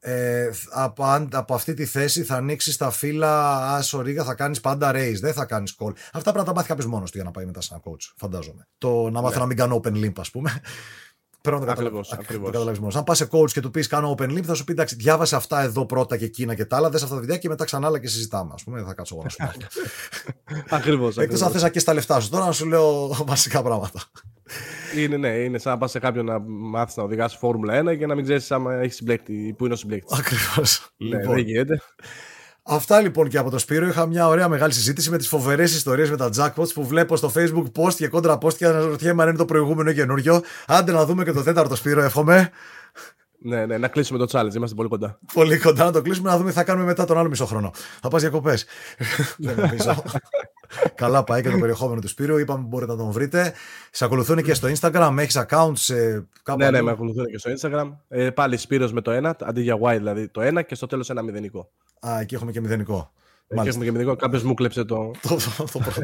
[0.06, 4.92] ε, από, από αυτή τη θέση θα ανοίξεις τα φύλλα άσο ρίγα, θα κάνεις πάντα
[4.94, 5.92] raise, δεν θα κάνεις call.
[5.96, 8.14] Αυτά πρέπει να τα μάθει κάποιος μόνος του για να πάει μετά σε ένα coach,
[8.18, 8.68] φαντάζομαι.
[8.78, 9.42] Το να μάθει ναι.
[9.42, 10.62] να μην κάνω open limp, ας πούμε.
[11.44, 11.84] Πρέπει να το
[12.46, 12.92] καταλάβει μόνο.
[12.96, 15.36] Αν πας σε coach και του πεις κάνω open limp, θα σου πει εντάξει, διάβασε
[15.36, 17.88] αυτά εδώ πρώτα και εκείνα και τα άλλα, δες αυτά τα βιντεάκια και μετά ξανά
[17.88, 18.54] άλλα και συζητάμε.
[18.60, 19.68] Α πούμε, δεν θα κάτσω εγώ να σου πω.
[20.78, 21.18] Ακριβώς.
[21.18, 22.30] Εκτός αν θες να και στα λεφτά σου.
[22.30, 24.04] Τώρα να σου λέω βασικά πράγματα.
[24.98, 28.06] Είναι, ναι, είναι σαν να πας σε κάποιον να μάθεις να οδηγάσει Φόρμουλα 1 και
[28.06, 30.20] να μην ξέρεις αν έχεις συμπλέκτη, πού είναι ο συμπλέκτης.
[30.20, 30.94] Ακριβώς.
[30.98, 31.36] Ναι, λοιπόν.
[31.36, 31.82] δεν γίνεται.
[32.66, 33.88] Αυτά λοιπόν και από το Σπύρο.
[33.88, 37.32] Είχα μια ωραία μεγάλη συζήτηση με τις φοβερές ιστορίες με τα jackpots που βλέπω στο
[37.36, 40.42] facebook post και κόντρα post και αναρωτιέμαι αν είναι το προηγούμενο ή καινούριο.
[40.68, 42.52] Άντε να δούμε και το τέταρτο Σπύρο, εύχομαι.
[43.46, 44.56] Ναι, ναι, να κλείσουμε το challenge.
[44.56, 45.20] Είμαστε πολύ κοντά.
[45.34, 47.72] Πολύ κοντά να το κλείσουμε, να δούμε τι θα κάνουμε μετά τον άλλο μισό χρόνο.
[48.02, 48.66] Θα πας διακοπές.
[49.38, 50.04] Δεν νομίζω.
[50.96, 52.38] Καλά πάει και το περιεχόμενο του Σπύρου.
[52.38, 53.54] Είπαμε που μπορείτε να τον βρείτε.
[53.92, 55.16] Σε ακολουθούν και στο Instagram.
[55.20, 56.60] Έχεις accounts σε κάπου.
[56.60, 57.92] Ναι, ναι, με ακολουθούν και στο Instagram.
[58.08, 61.10] Ε, πάλι Σπύρος με το ένα, αντί για Y δηλαδή το ένα και στο τέλος
[61.10, 61.70] ένα μηδενικό.
[62.00, 63.12] Α, εκεί έχουμε και μηδενικό.
[63.60, 64.16] Εκεί έχουμε και μηδενικό.
[64.16, 65.12] Κάποιος μου κλέψε το.
[65.28, 66.02] το, το, το πρώτο.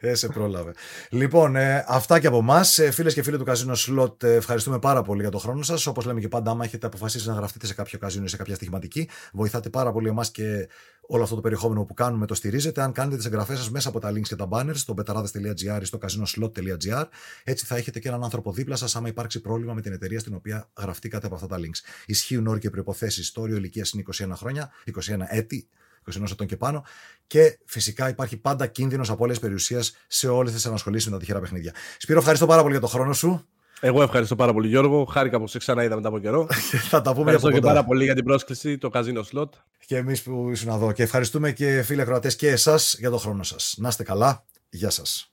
[0.00, 0.72] Ε, σε πρόλαβε.
[1.10, 2.78] λοιπόν, ε, αυτά και από εμάς.
[2.78, 5.86] Ε, Φίλες και φίλοι του Καζίνο Slot, ε, ευχαριστούμε πάρα πολύ για τον χρόνο σας.
[5.86, 8.54] Όπως λέμε και πάντα, άμα έχετε αποφασίσει να γραφτείτε σε κάποιο καζίνο ή σε κάποια
[8.54, 10.68] στοιχηματική, βοηθάτε πάρα πολύ εμάς και
[11.00, 12.82] όλο αυτό το περιεχόμενο που κάνουμε το στηρίζετε.
[12.82, 15.84] Αν κάνετε τις εγγραφές σας μέσα από τα links και τα banners στο betarades.gr ή
[15.84, 17.04] στο casinoslot.gr,
[17.44, 20.34] έτσι θα έχετε και έναν άνθρωπο δίπλα σας άμα υπάρξει πρόβλημα με την εταιρεία στην
[20.34, 22.02] οποία γραφτήκατε από αυτά τα links.
[22.06, 23.34] Ισχύουν όροι και προποθέσει.
[23.34, 25.68] Το όριο ηλικίας είναι 21 χρόνια, 21 έτη,
[26.16, 26.84] 21 ετών και πάνω.
[27.26, 31.74] Και φυσικά υπάρχει πάντα κίνδυνος απώλειας περιουσίας σε όλες τις ανασχολήσεις με τα τυχερά παιχνίδια.
[31.98, 33.46] Σπύρο, ευχαριστώ πάρα πολύ για τον χρόνο σου.
[33.80, 35.04] Εγώ ευχαριστώ πάρα πολύ, Γιώργο.
[35.04, 36.46] Χάρηκα που σε ξαναείδα μετά από καιρό.
[36.90, 39.48] θα τα πούμε ευχαριστώ και πάρα πολύ για την πρόσκληση, το Casino Slot.
[39.86, 40.92] Και εμείς που ήσουν εδώ.
[40.92, 43.74] Και ευχαριστούμε και φίλοι ακροατές και εσάς για τον χρόνο σας.
[43.78, 44.44] Να είστε καλά.
[44.70, 45.32] Γεια σας.